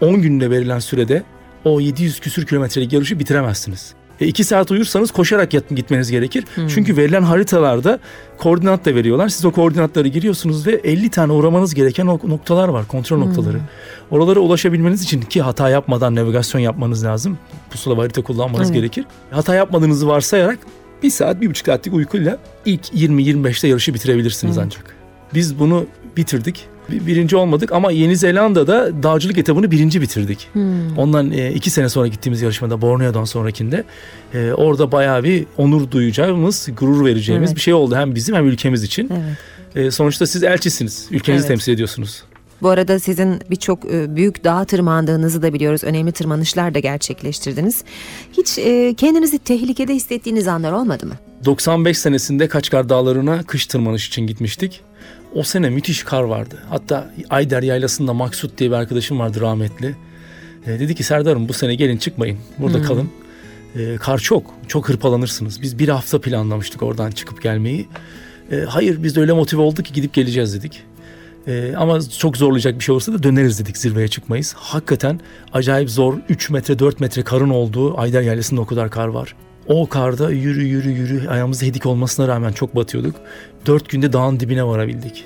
10 0.01 0.21
günde 0.21 0.49
verilen 0.49 0.79
sürede 0.79 1.23
o 1.65 1.79
700 1.79 2.19
küsür 2.19 2.45
kilometrelik 2.45 2.93
yarışı 2.93 3.19
bitiremezsiniz. 3.19 3.93
E 4.21 4.27
2 4.27 4.43
saat 4.43 4.71
uyursanız 4.71 5.11
koşarak 5.11 5.53
yat- 5.53 5.69
gitmeniz 5.69 6.11
gerekir. 6.11 6.45
Çünkü 6.67 6.97
verilen 6.97 7.21
haritalarda 7.21 7.99
koordinat 8.37 8.85
da 8.85 8.95
veriyorlar. 8.95 9.29
Siz 9.29 9.45
o 9.45 9.51
koordinatları 9.51 10.07
giriyorsunuz 10.07 10.67
ve 10.67 10.71
50 10.71 11.09
tane 11.09 11.31
uğramanız 11.33 11.73
gereken 11.73 12.07
noktalar 12.07 12.67
var, 12.67 12.87
kontrol 12.87 13.17
noktaları. 13.19 13.57
Oralara 14.11 14.39
ulaşabilmeniz 14.39 15.03
için 15.03 15.21
ki 15.21 15.41
hata 15.41 15.69
yapmadan 15.69 16.15
navigasyon 16.15 16.61
yapmanız 16.61 17.03
lazım. 17.05 17.37
Pusula 17.69 17.97
harita 18.01 18.21
kullanmanız 18.23 18.67
Evet. 18.67 18.75
gerekir. 18.75 19.05
Hata 19.31 19.55
yapmadığınızı 19.55 20.07
varsayarak 20.07 20.59
bir 21.03 21.09
saat, 21.09 21.41
bir 21.41 21.49
buçuk 21.49 21.65
saatlik 21.65 21.93
uykuyla 21.93 22.37
ilk 22.65 22.93
20-25'te 22.93 23.67
yarışı 23.67 23.93
bitirebilirsiniz 23.93 24.57
ancak. 24.57 24.95
Biz 25.33 25.59
bunu 25.59 25.85
bitirdik. 26.17 26.67
Bir- 26.91 27.05
Birinci 27.07 27.35
olmadık 27.35 27.71
ama 27.71 27.91
Yeni 27.91 28.15
Zelanda'da 28.17 29.03
dağcılık 29.03 29.37
etabını 29.37 29.71
birinci 29.71 30.01
bitirdik. 30.01 30.47
Ondan 30.97 31.31
e, 31.31 31.51
iki 31.53 31.69
sene 31.69 31.89
sonra 31.89 32.07
gittiğimiz 32.07 32.41
yarışmada 32.41 32.81
Borneo'dan 32.81 33.23
sonrakinde 33.23 33.83
e, 34.33 34.51
orada 34.51 34.91
bayağı 34.91 35.23
bir 35.23 35.45
onur 35.57 35.91
duyacağımız, 35.91 36.67
gurur 36.77 37.05
vereceğimiz 37.05 37.49
Evet. 37.49 37.55
bir 37.57 37.61
şey 37.61 37.73
oldu 37.73 37.95
hem 37.95 38.15
bizim 38.15 38.35
hem 38.35 38.47
ülkemiz 38.47 38.83
için. 38.83 39.09
Evet. 39.13 39.85
E, 39.85 39.91
sonuçta 39.91 40.27
siz 40.27 40.43
elçisiniz, 40.43 41.07
ülkenizi 41.11 41.41
Evet. 41.41 41.47
temsil 41.47 41.71
ediyorsunuz. 41.73 42.23
Bu 42.61 42.69
arada 42.69 42.99
sizin 42.99 43.41
birçok 43.51 43.85
e, 43.93 44.15
büyük 44.15 44.43
dağa 44.43 44.65
tırmandığınızı 44.65 45.41
da 45.41 45.53
biliyoruz. 45.53 45.83
Önemli 45.83 46.11
tırmanışlar 46.11 46.73
da 46.73 46.79
gerçekleştirdiniz. 46.79 47.83
Hiç 48.37 48.57
e, 48.57 48.93
kendinizi 48.97 49.39
tehlikede 49.39 49.93
hissettiğiniz 49.95 50.47
anlar 50.47 50.71
olmadı 50.71 51.05
mı? 51.05 51.13
95 51.45 51.97
senesinde 51.97 52.47
Kaçkar 52.47 52.89
Dağları'na 52.89 53.43
kış 53.43 53.65
tırmanış 53.67 54.07
için 54.07 54.27
gitmiştik. 54.27 54.81
O 55.35 55.43
sene 55.43 55.69
müthiş 55.69 56.03
kar 56.03 56.23
vardı. 56.23 56.63
Hatta 56.69 57.11
Ayder 57.29 57.63
Yaylası'nda 57.63 58.13
Maksut 58.13 58.57
diye 58.57 58.69
bir 58.69 58.75
arkadaşım 58.75 59.19
vardı 59.19 59.41
rahmetli. 59.41 59.95
E, 60.65 60.79
dedi 60.79 60.95
ki 60.95 61.03
Serdar'ım 61.03 61.49
bu 61.49 61.53
sene 61.53 61.75
gelin 61.75 61.97
çıkmayın. 61.97 62.37
Burada 62.57 62.81
kalın. 62.81 63.09
E, 63.75 63.95
kar 63.95 64.17
çok. 64.17 64.53
Çok 64.67 64.89
hırpalanırsınız. 64.89 65.61
Biz 65.61 65.79
bir 65.79 65.89
hafta 65.89 66.21
planlamıştık 66.21 66.83
oradan 66.83 67.11
çıkıp 67.11 67.41
gelmeyi. 67.41 67.87
E, 68.51 68.55
hayır 68.55 69.03
biz 69.03 69.15
de 69.15 69.19
öyle 69.19 69.33
motive 69.33 69.61
olduk 69.61 69.85
ki 69.85 69.93
gidip 69.93 70.13
geleceğiz 70.13 70.53
dedik. 70.53 70.83
E, 71.47 71.73
ama 71.77 72.01
çok 72.01 72.37
zorlayacak 72.37 72.79
bir 72.79 72.83
şey 72.83 72.93
olursa 72.93 73.13
da 73.13 73.23
döneriz 73.23 73.59
dedik 73.59 73.77
zirveye 73.77 74.07
çıkmayız. 74.07 74.53
Hakikaten 74.57 75.19
acayip 75.53 75.89
zor 75.89 76.17
3 76.29 76.49
metre 76.49 76.79
4 76.79 76.99
metre 76.99 77.23
karın 77.23 77.49
olduğu 77.49 77.99
Ayder 77.99 78.21
Yaylası'nda 78.21 78.61
o 78.61 78.65
kadar 78.65 78.89
kar 78.89 79.07
var. 79.07 79.35
O 79.67 79.89
karda 79.89 80.31
yürü 80.31 80.63
yürü 80.63 80.89
yürü 80.89 81.27
ayağımızda 81.27 81.65
hedik 81.65 81.85
olmasına 81.85 82.27
rağmen 82.27 82.51
çok 82.51 82.75
batıyorduk. 82.75 83.15
Dört 83.65 83.89
günde 83.89 84.13
dağın 84.13 84.39
dibine 84.39 84.65
varabildik. 84.65 85.25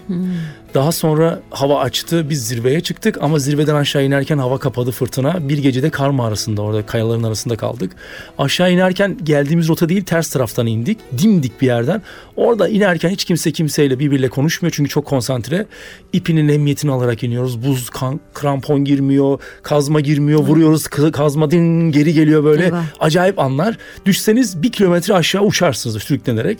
Daha 0.74 0.92
sonra 0.92 1.40
hava 1.50 1.80
açtı 1.80 2.30
biz 2.30 2.48
zirveye 2.48 2.82
çıktık 2.82 3.18
ama 3.22 3.40
zirveden 3.40 3.76
aşağı 3.76 4.04
inerken 4.06 4.38
hava 4.38 4.58
kapadı 4.58 4.92
fırtına. 4.92 5.50
Bir 5.50 5.58
gecede 5.58 5.90
kar 5.90 6.10
mağarasında 6.10 6.62
orada 6.62 6.86
kayaların 6.86 7.24
arasında 7.24 7.56
kaldık. 7.58 7.92
Aşağı 8.38 8.72
inerken 8.72 9.18
geldiğimiz 9.24 9.68
rota 9.70 9.90
değil 9.90 10.04
ters 10.04 10.30
taraftan 10.30 10.68
indik. 10.68 10.98
Dimdik 11.18 11.62
bir 11.62 11.66
yerden. 11.68 12.02
Orada 12.36 12.68
inerken 12.70 13.10
hiç 13.10 13.26
kimse 13.26 13.52
kimseyle 13.52 14.00
birbiriyle 14.00 14.30
konuşmuyor 14.30 14.74
çünkü 14.76 14.90
çok 14.90 15.06
konsantre. 15.06 15.66
İpinin 16.14 16.48
emniyetini 16.50 16.92
alarak 16.92 17.24
iniyoruz. 17.24 17.64
Buz 17.66 17.90
kan- 17.90 18.20
krampon 18.34 18.86
girmiyor, 18.86 19.40
kazma 19.64 20.00
girmiyor. 20.00 20.40
Vuruyoruz 20.40 20.88
kazma 20.88 21.52
din 21.52 21.92
geri 21.92 22.14
geliyor 22.14 22.44
böyle. 22.44 22.72
Acayip 23.00 23.40
anlar. 23.40 23.78
Düşseniz 24.06 24.64
bir 24.64 24.72
kilometre 24.72 25.14
aşağı 25.14 25.42
uçarsınız 25.42 26.04
sürüklenerek. 26.04 26.58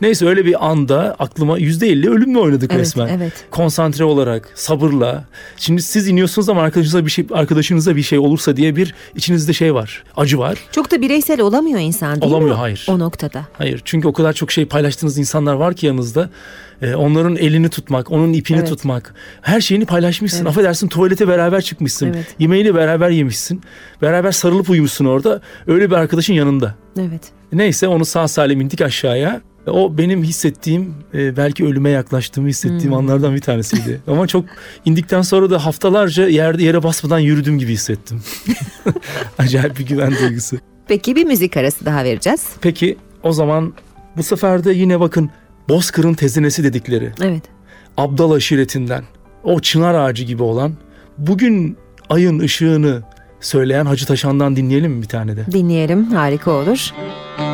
Neyse 0.00 0.26
öyle 0.26 0.44
bir 0.44 0.66
anda 0.66 1.16
aklıma 1.18 1.58
%50 1.58 2.08
ölümle 2.10 2.38
oynadık 2.38 2.70
Evet, 2.74 2.80
resmen. 2.80 3.08
evet. 3.08 3.32
Konsantre 3.50 4.04
olarak, 4.04 4.48
sabırla. 4.54 5.24
Şimdi 5.56 5.82
siz 5.82 6.08
iniyorsunuz 6.08 6.48
ama 6.48 6.62
arkadaşınıza 6.62 7.06
bir 7.06 7.10
şey 7.10 7.26
arkadaşınıza 7.32 7.96
bir 7.96 8.02
şey 8.02 8.18
olursa 8.18 8.56
diye 8.56 8.76
bir 8.76 8.94
içinizde 9.14 9.52
şey 9.52 9.74
var. 9.74 10.04
Acı 10.16 10.38
var. 10.38 10.58
Çok 10.72 10.90
da 10.90 11.00
bireysel 11.00 11.40
olamıyor 11.40 11.80
insan 11.80 12.20
değil 12.20 12.32
Olamıyor, 12.32 12.54
mi? 12.54 12.58
hayır. 12.60 12.86
O 12.90 12.98
noktada. 12.98 13.42
Hayır. 13.52 13.82
Çünkü 13.84 14.08
o 14.08 14.12
kadar 14.12 14.32
çok 14.32 14.52
şey 14.52 14.66
paylaştığınız 14.66 15.18
insanlar 15.18 15.54
var 15.54 15.74
ki 15.74 15.86
yanınızda. 15.86 16.30
Ee, 16.82 16.94
onların 16.94 17.36
elini 17.36 17.68
tutmak, 17.68 18.10
onun 18.10 18.32
ipini 18.32 18.58
Evet. 18.58 18.68
tutmak. 18.68 19.14
Her 19.42 19.60
şeyini 19.60 19.86
paylaşmışsın. 19.86 20.38
Evet. 20.38 20.48
Affedersin 20.48 20.88
tuvalete 20.88 21.28
beraber 21.28 21.60
çıkmışsın. 21.62 22.06
Evet. 22.06 22.26
Yemeğini 22.38 22.74
beraber 22.74 23.10
yemişsin. 23.10 23.60
Beraber 24.02 24.32
sarılıp 24.32 24.70
uyumuşsun 24.70 25.04
orada. 25.04 25.40
Öyle 25.66 25.90
bir 25.90 25.94
arkadaşın 25.96 26.34
yanında. 26.34 26.74
Evet. 26.98 27.22
Neyse 27.52 27.88
onu 27.88 28.04
sağ 28.04 28.28
salim 28.28 28.60
indik 28.60 28.80
aşağıya. 28.80 29.40
O 29.66 29.98
benim 29.98 30.22
hissettiğim 30.22 30.94
e, 31.14 31.36
belki 31.36 31.64
ölüme 31.64 31.90
yaklaştığımı 31.90 32.48
hissettiğim 32.48 32.94
anlardan 32.94 33.34
bir 33.34 33.40
tanesiydi. 33.40 34.00
Ama 34.06 34.26
çok 34.26 34.44
indikten 34.84 35.22
sonra 35.22 35.50
da 35.50 35.66
haftalarca 35.66 36.28
yerde 36.28 36.62
yere 36.64 36.82
basmadan 36.82 37.18
yürüdüm 37.18 37.58
gibi 37.58 37.72
hissettim. 37.72 38.22
Acayip 39.38 39.78
bir 39.78 39.86
güven 39.86 40.14
duygusu. 40.22 40.56
Peki 40.88 41.16
bir 41.16 41.24
müzik 41.24 41.56
arası 41.56 41.84
daha 41.84 42.04
vereceğiz. 42.04 42.46
Peki 42.60 42.96
o 43.22 43.32
zaman 43.32 43.74
bu 44.16 44.22
sefer 44.22 44.64
de 44.64 44.72
yine 44.72 45.00
bakın 45.00 45.30
Bozkır'ın 45.68 46.14
tezinesi 46.14 46.64
dedikleri 46.64 47.12
Evet. 47.22 47.42
Abdal 47.96 48.30
aşiretinden 48.30 49.04
o 49.44 49.60
çınar 49.60 49.94
ağacı 49.94 50.24
gibi 50.24 50.42
olan 50.42 50.72
bugün 51.18 51.76
ayın 52.10 52.38
ışığını 52.38 53.02
söyleyen 53.40 53.86
Hacı 53.86 54.06
Taşan'dan 54.06 54.56
dinleyelim 54.56 54.92
mi 54.92 55.02
bir 55.02 55.08
tane 55.08 55.36
de? 55.36 55.46
Dinleyelim. 55.52 56.04
Harika 56.04 56.50
olur. 56.50 56.90
Bugün 57.38 57.45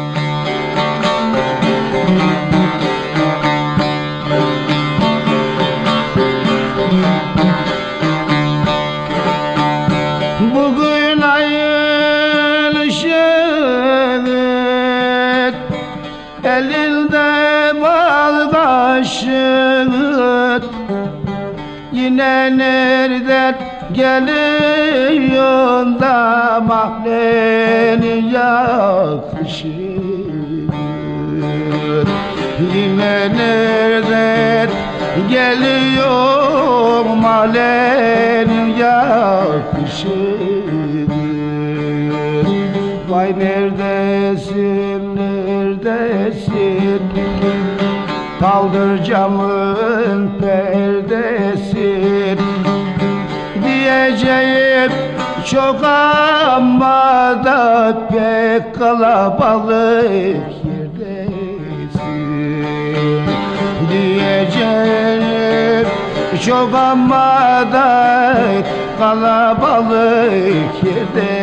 Yine 22.22 22.58
nereden 22.58 23.54
geliyor 23.92 25.40
da 26.00 26.61
mahreni 26.66 28.32
yakışır? 28.32 29.72
Yine 32.74 33.28
nereden 33.37 34.68
geliyor 35.30 37.04
malenin 37.22 38.76
yakışır? 38.76 40.12
Vay 43.08 43.38
neredesin 43.38 45.16
neredesin? 45.16 47.02
Kaldır 48.40 49.04
camın 49.04 49.62
çok 55.52 55.84
ama 55.84 57.34
da 57.44 57.94
pek 58.08 58.74
kalabalık 58.74 60.36
yerdesin. 60.64 62.06
Diyeceğim 63.90 65.86
çok 66.46 66.74
ama 66.74 67.64
da 67.72 68.44
kalabalık 68.98 70.84
yerdesin 70.84 71.41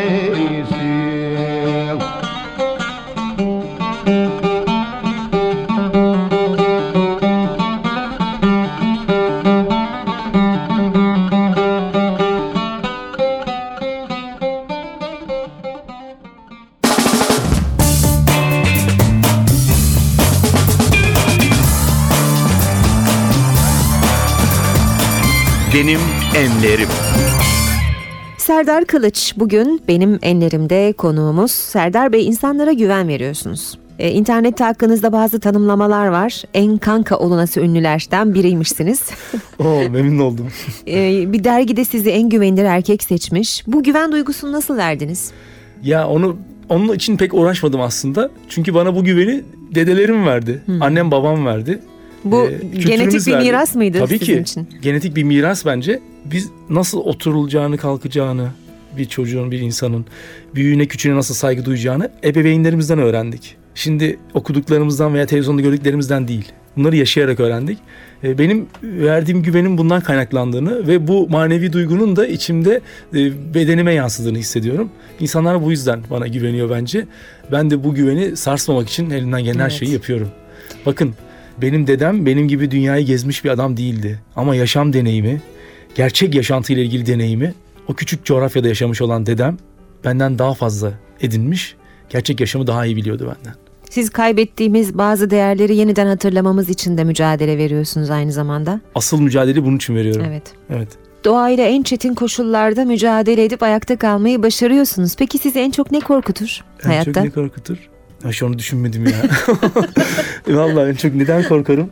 Benim 25.73 25.99
enlerim. 26.35 26.87
Serdar 28.37 28.85
Kılıç 28.85 29.33
bugün 29.37 29.81
benim 29.87 30.19
enlerimde 30.21 30.93
konuğumuz. 30.93 31.51
Serdar 31.51 32.13
Bey 32.13 32.27
insanlara 32.27 32.71
güven 32.73 33.07
veriyorsunuz. 33.07 33.77
Ee, 33.99 34.11
internette 34.11 34.63
hakkınızda 34.63 35.11
bazı 35.11 35.39
tanımlamalar 35.39 36.07
var. 36.07 36.43
En 36.53 36.77
kanka 36.77 37.17
olunası 37.17 37.61
ünlülerden 37.61 38.33
biriymişsiniz. 38.33 39.01
Oo 39.59 39.89
memnun 39.89 40.19
oldum. 40.19 40.47
Ee, 40.87 41.33
bir 41.33 41.43
dergide 41.43 41.85
sizi 41.85 42.09
en 42.09 42.29
güvenilir 42.29 42.63
erkek 42.65 43.03
seçmiş. 43.03 43.63
Bu 43.67 43.83
güven 43.83 44.11
duygusunu 44.11 44.51
nasıl 44.51 44.77
verdiniz? 44.77 45.31
Ya 45.83 46.07
onu 46.07 46.37
onun 46.69 46.93
için 46.93 47.17
pek 47.17 47.33
uğraşmadım 47.33 47.81
aslında. 47.81 48.29
Çünkü 48.49 48.73
bana 48.73 48.95
bu 48.95 49.03
güveni 49.03 49.43
dedelerim 49.75 50.25
verdi. 50.25 50.63
Annem 50.81 51.11
babam 51.11 51.45
verdi. 51.45 51.79
Bu 52.23 52.45
kültürümüz 52.49 52.85
genetik 52.85 53.27
bir 53.27 53.31
verdi. 53.33 53.45
miras 53.45 53.75
mıydı 53.75 53.97
Tabii 53.99 54.19
sizin 54.19 54.33
ki. 54.35 54.41
için? 54.41 54.67
Genetik 54.81 55.15
bir 55.15 55.23
miras 55.23 55.65
bence. 55.65 55.99
Biz 56.25 56.49
nasıl 56.69 56.99
oturulacağını, 56.99 57.77
kalkacağını, 57.77 58.47
bir 58.97 59.05
çocuğun, 59.05 59.51
bir 59.51 59.59
insanın 59.59 60.05
büyüğüne 60.55 60.85
küçüğüne 60.85 61.15
nasıl 61.15 61.33
saygı 61.35 61.65
duyacağını 61.65 62.11
ebeveynlerimizden 62.23 62.99
öğrendik. 62.99 63.55
Şimdi 63.75 64.19
okuduklarımızdan 64.33 65.13
veya 65.13 65.25
televizyonda 65.25 65.61
gördüklerimizden 65.61 66.27
değil. 66.27 66.45
Bunları 66.77 66.95
yaşayarak 66.95 67.39
öğrendik. 67.39 67.77
Ee, 68.23 68.37
Benim 68.37 68.67
verdiğim 68.83 69.43
güvenin 69.43 69.77
bundan 69.77 70.01
kaynaklandığını 70.01 70.87
ve 70.87 71.07
bu 71.07 71.29
manevi 71.29 71.73
duygunun 71.73 72.15
da 72.15 72.27
içimde 72.27 72.81
e, 73.15 73.53
bedenime 73.53 73.93
yansıdığını 73.93 74.37
hissediyorum. 74.37 74.89
İnsanlar 75.19 75.63
bu 75.65 75.71
yüzden 75.71 75.99
bana 76.09 76.27
güveniyor 76.27 76.69
bence. 76.69 77.05
Ben 77.51 77.69
de 77.71 77.83
bu 77.83 77.93
güveni 77.95 78.37
sarsmamak 78.37 78.89
için 78.89 79.09
elimden 79.09 79.43
gelen 79.43 79.59
her 79.59 79.61
Evet. 79.69 79.71
şeyi 79.79 79.91
yapıyorum. 79.91 80.27
Bakın 80.85 81.13
benim 81.61 81.87
dedem 81.87 82.25
benim 82.25 82.47
gibi 82.47 82.71
dünyayı 82.71 83.05
gezmiş 83.05 83.43
bir 83.45 83.49
adam 83.49 83.77
değildi. 83.77 84.19
Ama 84.35 84.55
yaşam 84.55 84.93
deneyimi, 84.93 85.41
gerçek 85.95 86.35
yaşantıyla 86.35 86.83
ilgili 86.83 87.05
deneyimi 87.05 87.53
o 87.87 87.93
küçük 87.93 88.25
coğrafyada 88.25 88.67
yaşamış 88.67 89.01
olan 89.01 89.25
dedem 89.25 89.57
benden 90.05 90.39
daha 90.39 90.53
fazla 90.53 90.93
edinmiş. 91.21 91.75
Gerçek 92.09 92.39
yaşamı 92.39 92.67
daha 92.67 92.85
iyi 92.85 92.95
biliyordu 92.95 93.35
benden. 93.37 93.55
Siz 93.89 94.09
kaybettiğimiz 94.09 94.97
bazı 94.97 95.29
değerleri 95.29 95.75
yeniden 95.75 96.07
hatırlamamız 96.07 96.69
için 96.69 96.97
de 96.97 97.03
mücadele 97.03 97.57
veriyorsunuz 97.57 98.09
aynı 98.09 98.31
zamanda. 98.31 98.81
Asıl 98.95 99.21
mücadeleyi 99.21 99.65
bunun 99.65 99.75
için 99.77 99.95
veriyorum. 99.95 100.25
Evet. 100.29 100.43
Evet. 100.69 100.87
Doğayla 101.25 101.63
en 101.65 101.83
çetin 101.83 102.13
koşullarda 102.15 102.85
mücadele 102.85 103.43
edip 103.45 103.63
ayakta 103.63 103.95
kalmayı 103.97 104.43
başarıyorsunuz. 104.43 105.15
Peki 105.17 105.37
sizi 105.37 105.59
en 105.59 105.71
çok 105.71 105.91
ne 105.91 105.99
korkutur 105.99 106.61
En 106.83 106.87
hayatta? 106.89 107.13
çok 107.13 107.23
ne 107.23 107.29
korkutur? 107.29 107.77
Şu 108.31 108.45
onu 108.45 108.59
düşünmedim 108.59 109.05
ya. 109.05 109.21
Vallahi 110.57 110.89
en 110.89 110.93
çok 110.93 111.15
neden 111.15 111.43
korkarım? 111.43 111.89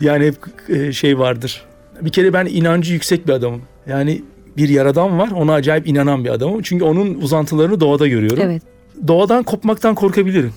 Yani 0.00 0.26
hep 0.26 0.36
e, 0.68 0.92
şey 0.92 1.18
vardır. 1.18 1.62
Bir 2.00 2.10
kere 2.10 2.32
ben 2.32 2.46
inancı 2.46 2.92
yüksek 2.92 3.26
bir 3.28 3.32
adamım. 3.32 3.62
Yani 3.86 4.22
bir 4.56 4.68
yaradan 4.68 5.18
var 5.18 5.30
ona 5.30 5.52
acayip 5.54 5.88
inanan 5.88 6.24
bir 6.24 6.30
adamım. 6.30 6.62
Çünkü 6.62 6.84
onun 6.84 7.14
uzantılarını 7.14 7.80
doğada 7.80 8.08
görüyorum. 8.08 8.42
Evet. 8.42 8.62
Doğadan 9.08 9.42
kopmaktan 9.42 9.94
korkabilirim. 9.94 10.52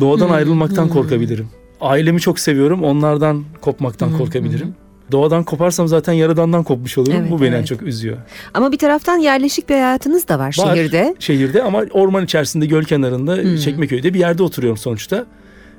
Doğadan 0.00 0.26
Hmm, 0.26 0.34
ayrılmaktan 0.34 0.84
hmm. 0.84 0.92
korkabilirim. 0.92 1.48
Ailemi 1.80 2.20
çok 2.20 2.38
seviyorum. 2.38 2.84
Onlardan 2.84 3.44
kopmaktan 3.60 4.08
Hmm, 4.08 4.18
korkabilirim. 4.18 4.74
Doğadan 5.12 5.44
koparsam 5.44 5.88
zaten 5.88 6.12
yaradandan 6.12 6.62
kopmuş 6.62 6.98
olurum. 6.98 7.16
Evet, 7.20 7.30
Bu 7.30 7.40
beni 7.40 7.48
en 7.48 7.52
evet. 7.52 7.66
çok 7.66 7.82
üzüyor. 7.82 8.16
Ama 8.54 8.72
bir 8.72 8.78
taraftan 8.78 9.18
yerleşik 9.18 9.68
bir 9.68 9.74
hayatınız 9.74 10.28
da 10.28 10.38
var, 10.38 10.56
Var. 10.58 10.74
şehirde. 10.76 11.14
Şehirde 11.18 11.62
ama 11.62 11.84
orman 11.90 12.24
içerisinde 12.24 12.66
göl 12.66 12.84
kenarında 12.84 13.36
Hmm. 13.36 13.56
Çekmeköy'de 13.56 14.14
bir 14.14 14.18
yerde 14.18 14.42
oturuyorum 14.42 14.76
sonuçta. 14.78 15.26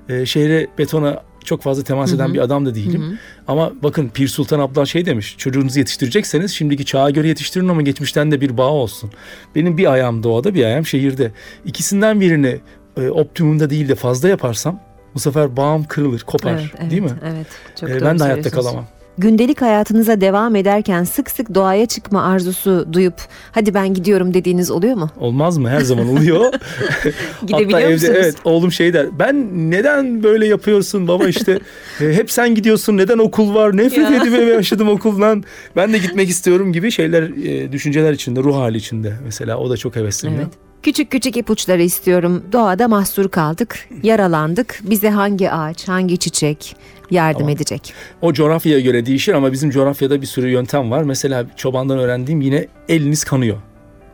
Ee, 0.09 0.25
şehre 0.25 0.67
betona 0.77 1.21
çok 1.43 1.61
fazla 1.61 1.83
temas 1.83 2.13
eden 2.13 2.33
bir 2.33 2.39
adam 2.39 2.65
da 2.65 2.75
değilim. 2.75 3.19
Ama 3.47 3.71
bakın 3.83 4.09
Pir 4.09 4.27
Sultan 4.27 4.59
Abdal 4.59 4.85
şey 4.85 5.05
demiş. 5.05 5.35
Çocuğunuzu 5.37 5.79
yetiştirecekseniz 5.79 6.51
şimdiki 6.51 6.85
çağa 6.85 7.09
göre 7.09 7.27
yetiştirin 7.27 7.67
ama 7.67 7.81
geçmişten 7.81 8.31
de 8.31 8.41
bir 8.41 8.57
bağ 8.57 8.69
olsun. 8.71 9.11
Benim 9.55 9.77
bir 9.77 9.91
ayağım 9.91 10.23
doğada 10.23 10.53
bir 10.55 10.63
ayağım 10.65 10.85
şehirde. 10.85 11.31
İkisinden 11.65 12.21
birini 12.21 12.57
e, 12.97 13.09
optimumda 13.09 13.69
değil 13.69 13.89
de 13.89 13.95
fazla 13.95 14.29
yaparsam 14.29 14.79
bu 15.15 15.19
sefer 15.19 15.57
bağım 15.57 15.83
kırılır, 15.83 16.21
kopar. 16.21 16.51
Evet, 16.53 16.65
evet, 16.79 16.91
değil 16.91 17.01
mi? 17.01 17.13
Evet. 17.25 17.47
Çok 17.79 17.89
doğru 17.89 18.05
ben 18.05 18.19
de 18.19 18.23
hayatta 18.23 18.49
kalamam. 18.49 18.85
Gündelik 19.17 19.61
hayatınıza 19.61 20.21
devam 20.21 20.55
ederken 20.55 21.03
sık 21.03 21.31
sık 21.31 21.55
doğaya 21.55 21.85
çıkma 21.85 22.23
arzusu 22.23 22.87
duyup 22.93 23.13
hadi 23.51 23.73
ben 23.73 23.93
gidiyorum 23.93 24.33
dediğiniz 24.33 24.71
oluyor 24.71 24.95
mu? 24.95 25.09
Olmaz 25.19 25.57
mı? 25.57 25.69
Her 25.69 25.81
zaman 25.81 26.07
oluyor. 26.09 26.53
Gidebiliyor 27.47 27.81
Hatta 27.81 27.89
musunuz? 27.93 28.03
evde 28.09 28.19
evet 28.19 28.35
oğlum 28.43 28.71
şey 28.71 28.93
der. 28.93 29.07
Ben 29.19 29.49
neden 29.71 30.23
böyle 30.23 30.47
yapıyorsun 30.47 31.07
baba 31.07 31.27
işte 31.27 31.59
e, 32.01 32.05
hep 32.13 32.31
sen 32.31 32.55
gidiyorsun 32.55 32.97
neden 32.97 33.17
okul 33.17 33.55
var 33.55 33.77
nefret 33.77 34.11
Ya. 34.11 34.15
edip 34.17 34.33
eve 34.33 34.51
yaşadım 34.53 34.89
okuldan 34.89 35.43
ben 35.75 35.93
de 35.93 35.97
gitmek 35.97 36.29
istiyorum 36.29 36.73
gibi 36.73 36.91
şeyler 36.91 37.23
e, 37.23 37.71
düşünceler 37.71 38.13
içinde 38.13 38.39
ruh 38.39 38.55
hali 38.55 38.77
içinde 38.77 39.13
mesela 39.23 39.57
o 39.57 39.69
da 39.69 39.77
çok 39.77 39.95
hevesleniyor. 39.95 40.41
Evet. 40.41 40.53
Küçük 40.85 41.11
küçük 41.11 41.37
ipuçları 41.37 41.81
istiyorum. 41.81 42.43
Doğada 42.51 42.87
mahsur 42.87 43.29
kaldık, 43.29 43.89
yaralandık. 44.03 44.79
Bize 44.83 45.09
hangi 45.09 45.51
ağaç, 45.51 45.87
hangi 45.87 46.17
çiçek 46.17 46.75
yardım 47.11 47.39
Tamam. 47.39 47.55
edecek? 47.55 47.93
O 48.21 48.33
coğrafyaya 48.33 48.79
göre 48.79 49.05
değişir 49.05 49.33
ama 49.33 49.51
bizim 49.51 49.69
coğrafyada 49.69 50.21
bir 50.21 50.25
sürü 50.25 50.49
yöntem 50.49 50.91
var. 50.91 51.03
Mesela 51.03 51.45
çobandan 51.55 51.99
öğrendiğim 51.99 52.41
yine 52.41 52.67
eliniz 52.89 53.23
kanıyor. 53.23 53.57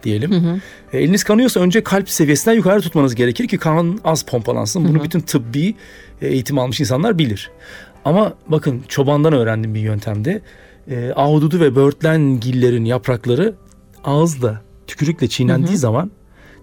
diyelim. 0.03 0.61
E, 0.93 0.99
eliniz 0.99 1.23
kanıyorsa 1.23 1.59
önce 1.59 1.83
kalp 1.83 2.09
seviyesinden 2.09 2.55
yukarı 2.55 2.81
tutmanız 2.81 3.15
gerekir 3.15 3.47
ki 3.47 3.57
kan 3.57 3.99
az 4.03 4.23
pompalansın. 4.23 4.87
Bunu 4.87 5.03
bütün 5.03 5.19
tıbbi 5.19 5.75
e, 6.21 6.27
eğitim 6.27 6.59
almış 6.59 6.79
insanlar 6.79 7.17
bilir. 7.17 7.51
Ama 8.05 8.33
bakın 8.47 8.83
çobandan 8.87 9.33
öğrendim 9.33 9.75
bir 9.75 9.79
yöntemde. 9.79 10.41
E, 10.89 11.11
ahududu 11.15 11.59
ve 11.59 11.75
böğürtlengillerin 11.75 12.85
yaprakları 12.85 13.55
ağızla, 14.03 14.61
tükürükle 14.87 15.27
çiğnendiği 15.27 15.77
zaman, 15.77 16.11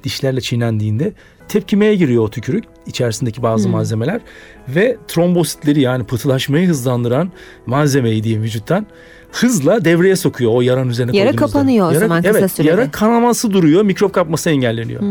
dişlerle 0.05 0.41
çiğnendiğinde 0.41 1.13
tepkimeye 1.49 1.95
giriyor 1.95 2.25
o 2.25 2.31
tükürük 2.31 2.65
içerisindeki 2.87 3.43
bazı 3.43 3.69
malzemeler 3.69 4.21
ve 4.69 4.97
trombositleri 5.09 5.81
yani 5.81 6.05
pıhtılaşmayı 6.05 6.69
hızlandıran 6.69 7.33
malzemeyi 7.67 8.25
diyeyim 8.25 8.43
vücuttan 8.43 8.87
hızla 9.33 9.85
devreye 9.85 10.17
sokuyor 10.17 10.53
o 10.55 10.61
yaranın 10.61 10.91
üzerine 10.91 11.17
Yara 11.17 11.37
kapanıyor 11.37 11.91
o 11.91 11.99
zaman 11.99 12.23
kısa 12.23 12.39
evet, 12.39 12.53
sürede. 12.53 12.71
Yara 12.71 12.91
kanaması 12.91 13.53
duruyor, 13.53 13.83
mikrop 13.83 14.13
kapması 14.13 14.51
engelleniyor. 14.51 15.03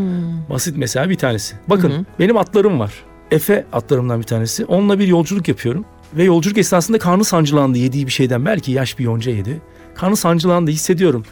Basit 0.49 0.77
mesela 0.77 1.09
bir 1.09 1.15
tanesi. 1.15 1.55
Bakın 1.67 2.07
benim 2.19 2.37
atlarım 2.37 2.79
var. 2.79 2.93
Efe 3.31 3.65
atlarımdan 3.73 4.19
bir 4.19 4.25
tanesi. 4.25 4.65
Onunla 4.65 4.99
bir 4.99 5.07
yolculuk 5.07 5.47
yapıyorum. 5.47 5.85
Ve 6.13 6.23
yolculuk 6.23 6.57
esnasında 6.57 6.99
karnı 6.99 7.23
sancılandı 7.23 7.77
yediği 7.77 8.05
bir 8.05 8.11
şeyden. 8.11 8.45
Belki 8.45 8.71
yaş 8.71 8.99
bir 8.99 9.03
yonca 9.03 9.31
yedi. 9.31 9.61
Karnı 9.95 10.15
sancılandı 10.15 10.71
hissediyorum. 10.71 11.23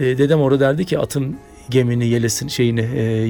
E, 0.00 0.18
dedem 0.18 0.40
orada 0.40 0.60
derdi 0.60 0.84
ki 0.84 0.98
atın 0.98 1.36
gemini, 1.70 2.06
yelesin 2.06 2.48
şeyini, 2.48 2.80
e, 2.80 3.28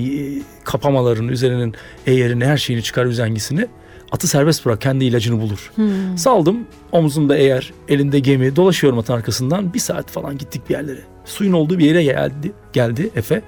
kapamaların 0.65 1.29
üzerinin 1.29 1.75
eğerini, 2.07 2.45
her 2.45 2.57
şeyini 2.57 2.83
çıkar 2.83 3.07
üzengisini. 3.07 3.67
Atı 4.13 4.29
serbest 4.29 4.67
bırak 4.67 4.81
kendi 4.81 5.05
ilacını 5.05 5.41
bulur. 5.41 5.73
Saldım 6.17 6.59
omuzumda 6.93 7.37
eğer 7.37 7.73
elinde 7.89 8.19
gemi 8.19 8.57
dolaşıyorum 8.57 8.99
atın 8.99 9.13
arkasından 9.15 9.75
bir 9.75 9.79
saat 9.79 10.11
falan 10.11 10.39
gittik 10.39 10.63
bir 10.69 10.75
yerlere. 10.75 11.01
Suyun 11.25 11.53
olduğu 11.53 11.79
bir 11.79 11.85
yere 11.85 12.05
geldi, 12.05 12.53
geldi 12.73 13.11
Efe 13.17 13.43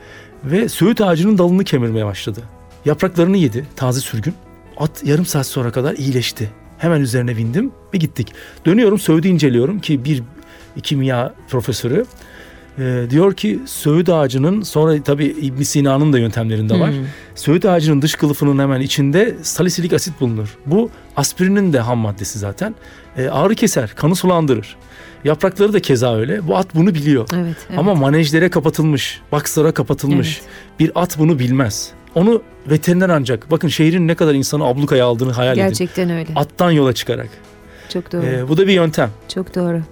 ve 0.45 0.69
söğüt 0.69 1.01
ağacının 1.01 1.39
dalını 1.39 1.65
kemirmeye 1.65 2.07
başladı. 2.07 2.41
Yapraklarını 2.85 3.37
yedi 3.37 3.67
taze 3.77 4.01
sürgün. 4.01 4.35
At 4.77 5.05
yarım 5.05 5.27
saat 5.27 5.47
sonra 5.47 5.71
kadar 5.71 5.95
iyileşti. 5.95 6.51
Hemen 6.79 7.01
üzerine 7.01 7.37
bindim 7.37 7.73
ve 7.95 7.99
gittik. 7.99 8.33
Dönüyorum 8.67 8.99
söğüdü 8.99 9.29
inceliyorum 9.29 9.81
ki 9.81 10.05
bir 10.05 10.23
kimya 10.83 11.35
profesörü 11.49 12.07
e, 12.79 13.07
diyor 13.11 13.35
ki 13.35 13.61
söğüt 13.67 14.09
ağacının 14.09 14.63
sonra 14.63 15.03
tabi 15.03 15.25
İbn 15.25 15.63
Sina'nın 15.63 16.13
da 16.13 16.19
yöntemlerinde 16.19 16.81
var. 16.81 16.91
Söğüt 17.35 17.65
ağacının 17.65 18.03
dış 18.03 18.15
kılıfının 18.15 18.59
hemen 18.59 18.81
içinde 18.81 19.35
salisilik 19.43 19.93
asit 19.93 20.21
bulunur. 20.21 20.59
Bu 20.67 20.91
aspirinin 21.17 21.73
de 21.73 21.81
ham 21.81 21.99
maddesi 21.99 22.39
zaten. 22.39 22.75
E, 23.17 23.29
ağrı 23.29 23.55
keser, 23.55 23.93
kanı 23.97 24.17
sulandırır. 24.17 24.77
Yaprakları 25.25 25.73
da 25.73 25.81
keza 25.81 26.17
öyle. 26.17 26.49
Bu 26.49 26.57
at 26.57 26.75
bunu 26.75 26.95
biliyor. 26.95 27.29
Evet, 27.35 27.57
evet. 27.69 27.79
Ama 27.79 27.95
manejlere 27.95 28.49
kapatılmış, 28.51 29.21
baksara 29.33 29.73
kapatılmış. 29.73 30.41
Bir 30.81 30.93
at 30.95 31.19
bunu 31.19 31.39
bilmez. 31.39 31.91
Onu 32.15 32.43
veteriner 32.71 33.09
ancak 33.09 33.51
bakın 33.51 33.69
şehrin 33.69 34.09
ne 34.09 34.15
kadar 34.15 34.35
insanı 34.35 34.65
ablukaya 34.65 35.07
aldığını 35.07 35.33
hayal 35.33 35.59
edin. 35.59 35.69
Gerçekten 35.69 36.11
öyle. 36.11 36.33
Attan 36.37 36.71
yola 36.71 36.93
çıkarak. 36.93 37.29
Çok 37.93 38.13
doğru. 38.13 38.27
E, 38.27 38.49
bu 38.49 38.57
da 38.57 38.67
bir 38.67 38.73
yöntem. 38.73 39.11
Çok 39.35 39.55
doğru. 39.55 39.83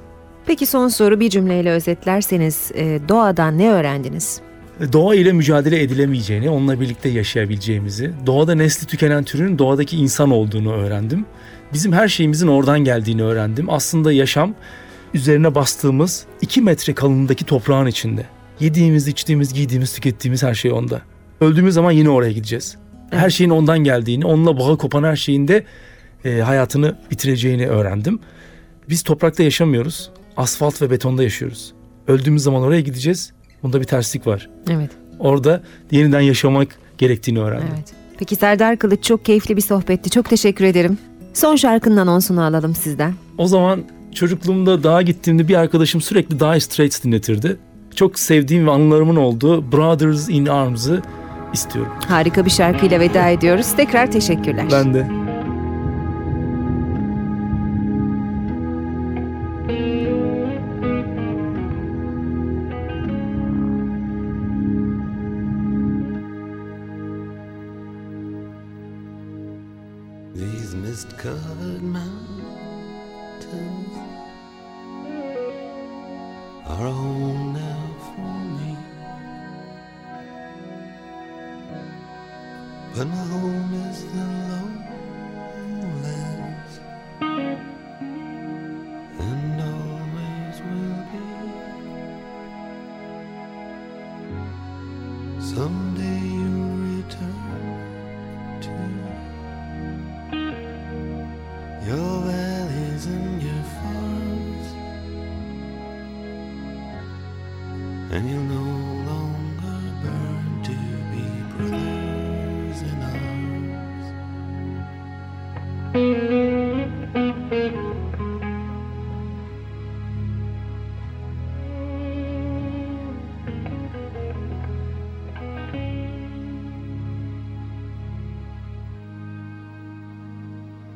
Peki 0.47 0.67
son 0.67 0.89
soru 0.89 1.21
bir 1.21 1.31
cümleyle 1.31 1.71
özetlerseniz 1.71 2.73
e, 2.75 3.01
doğadan 3.09 3.59
ne 3.59 3.71
öğrendiniz? 3.71 4.41
doğa 4.93 5.15
ile 5.15 5.33
mücadele 5.33 5.83
edilemeyeceğini, 5.83 6.51
onunla 6.51 6.81
birlikte 6.81 7.09
yaşayabileceğimizi, 7.09 8.13
doğada 8.27 8.55
nesli 8.55 8.87
tükenen 8.87 9.25
türün 9.25 9.59
doğadaki 9.59 9.97
insan 9.97 10.31
olduğunu 10.31 10.73
öğrendim. 10.73 11.27
Bizim 11.73 11.93
her 11.93 12.09
şeyimizin 12.09 12.47
oradan 12.47 12.81
geldiğini 12.81 13.23
öğrendim. 13.23 13.71
Aslında 13.71 14.13
yaşam 14.13 14.55
üzerine 15.15 15.55
bastığımız 15.55 16.27
2 16.41 16.63
metre 16.63 16.95
kalınlığındaki 16.95 17.45
toprağın 17.45 17.87
içinde. 17.87 18.27
Yediğimiz, 18.61 19.09
içtiğimiz, 19.09 19.53
giydiğimiz, 19.53 19.93
tükettiğimiz 19.93 20.43
her 20.43 20.55
şey 20.55 20.73
onda. 20.73 21.01
Öldüğümüz 21.41 21.75
zaman 21.75 21.93
yine 21.93 22.11
oraya 22.11 22.33
gideceğiz. 22.33 22.77
Her 23.11 23.31
şeyin 23.31 23.51
ondan 23.51 23.79
geldiğini, 23.79 24.27
onunla 24.27 24.59
bağı 24.59 24.79
kopan 24.79 25.05
her 25.05 25.17
şeyin 25.17 25.49
de 25.49 25.65
e, 26.25 26.41
hayatını 26.41 26.97
bitireceğini 27.11 27.67
öğrendim. 27.67 28.19
Biz 28.89 29.03
toprakta 29.03 29.43
yaşamıyoruz. 29.43 30.11
Asfalt 30.37 30.83
ve 30.83 30.91
betonda 30.91 31.23
yaşıyoruz. 31.23 31.73
Öldüğümüz 32.09 32.43
zaman 32.43 32.63
oraya 32.63 32.81
gideceğiz. 32.81 33.33
Bunda 33.63 33.81
bir 33.81 33.85
terslik 33.87 34.27
var. 34.27 34.51
Evet, 34.71 34.91
Orada 35.19 35.63
yeniden 35.91 36.21
yaşamak 36.21 36.69
gerektiğini 36.99 37.41
öğrendim. 37.41 37.69
evet. 37.75 37.93
Peki 38.19 38.37
Serdar 38.37 38.77
Kılıç 38.77 39.05
çok 39.05 39.25
keyifli 39.25 39.57
bir 39.57 39.63
sohbetti. 39.63 40.11
Çok 40.11 40.29
teşekkür 40.31 40.65
ederim. 40.65 40.99
Son 41.35 41.57
şarkının 41.57 41.97
anonsunu 41.97 42.43
alalım 42.43 42.75
sizden. 42.75 43.15
O 43.39 43.47
zaman 43.47 43.85
çocukluğumda 44.15 44.83
dağa 44.83 45.03
gittiğimde 45.03 45.49
bir 45.49 45.55
arkadaşım 45.55 46.01
sürekli 46.01 46.41
Dire 46.41 46.61
Straits 46.61 47.05
dinletirdi. 47.05 47.57
Çok 47.95 48.19
sevdiğim 48.19 48.67
ve 48.67 48.71
anılarımın 48.71 49.17
olduğu 49.17 49.73
Brothers 49.73 50.29
in 50.29 50.47
Arms'ı 50.47 51.03
istiyorum. 51.53 51.93
Harika 52.09 52.45
bir 52.45 52.51
şarkıyla 52.51 53.01
veda 53.01 53.29
ediyoruz. 53.29 53.67
Tekrar 53.77 54.11
teşekkürler. 54.13 54.67
Ben 54.73 54.95
de. 54.95 55.26
And 108.11 108.31
you'll 108.31 108.41
no 108.41 108.63
longer 109.11 109.79
burn 110.03 110.63
to 110.63 110.73
be 111.11 111.25
brothers 111.57 112.83
in 112.83 113.03
arms. 113.03 114.07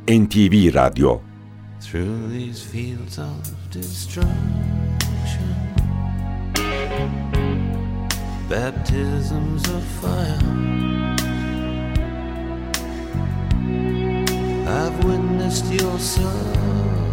NTV 0.06 0.70
Radyo 0.72 1.20
through 1.80 2.28
these 2.28 2.62
fields 2.62 3.18
of 3.18 3.70
destruction. 3.70 5.69
Baptisms 8.50 9.62
of 9.68 9.84
fire. 10.02 10.38
I've 14.66 15.04
witnessed 15.04 15.66
your 15.66 15.96
suffering 16.00 17.09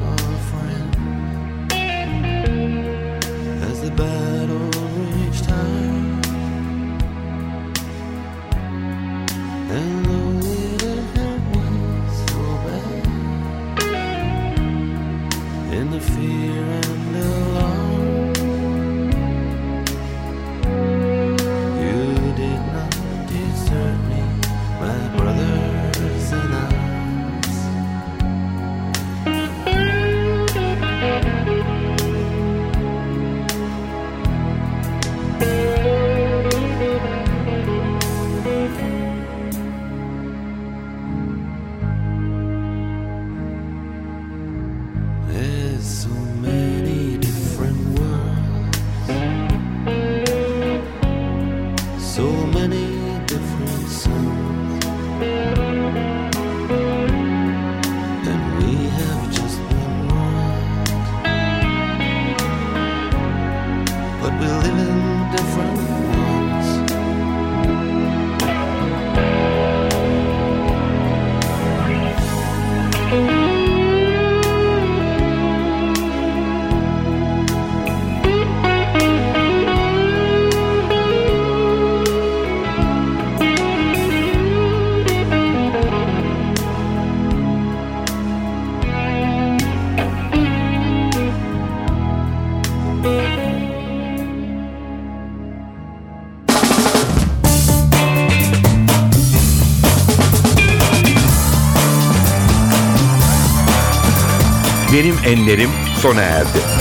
Benim 104.98 105.16
enlerim 105.26 105.70
sona 106.02 106.22
erdi. 106.22 106.77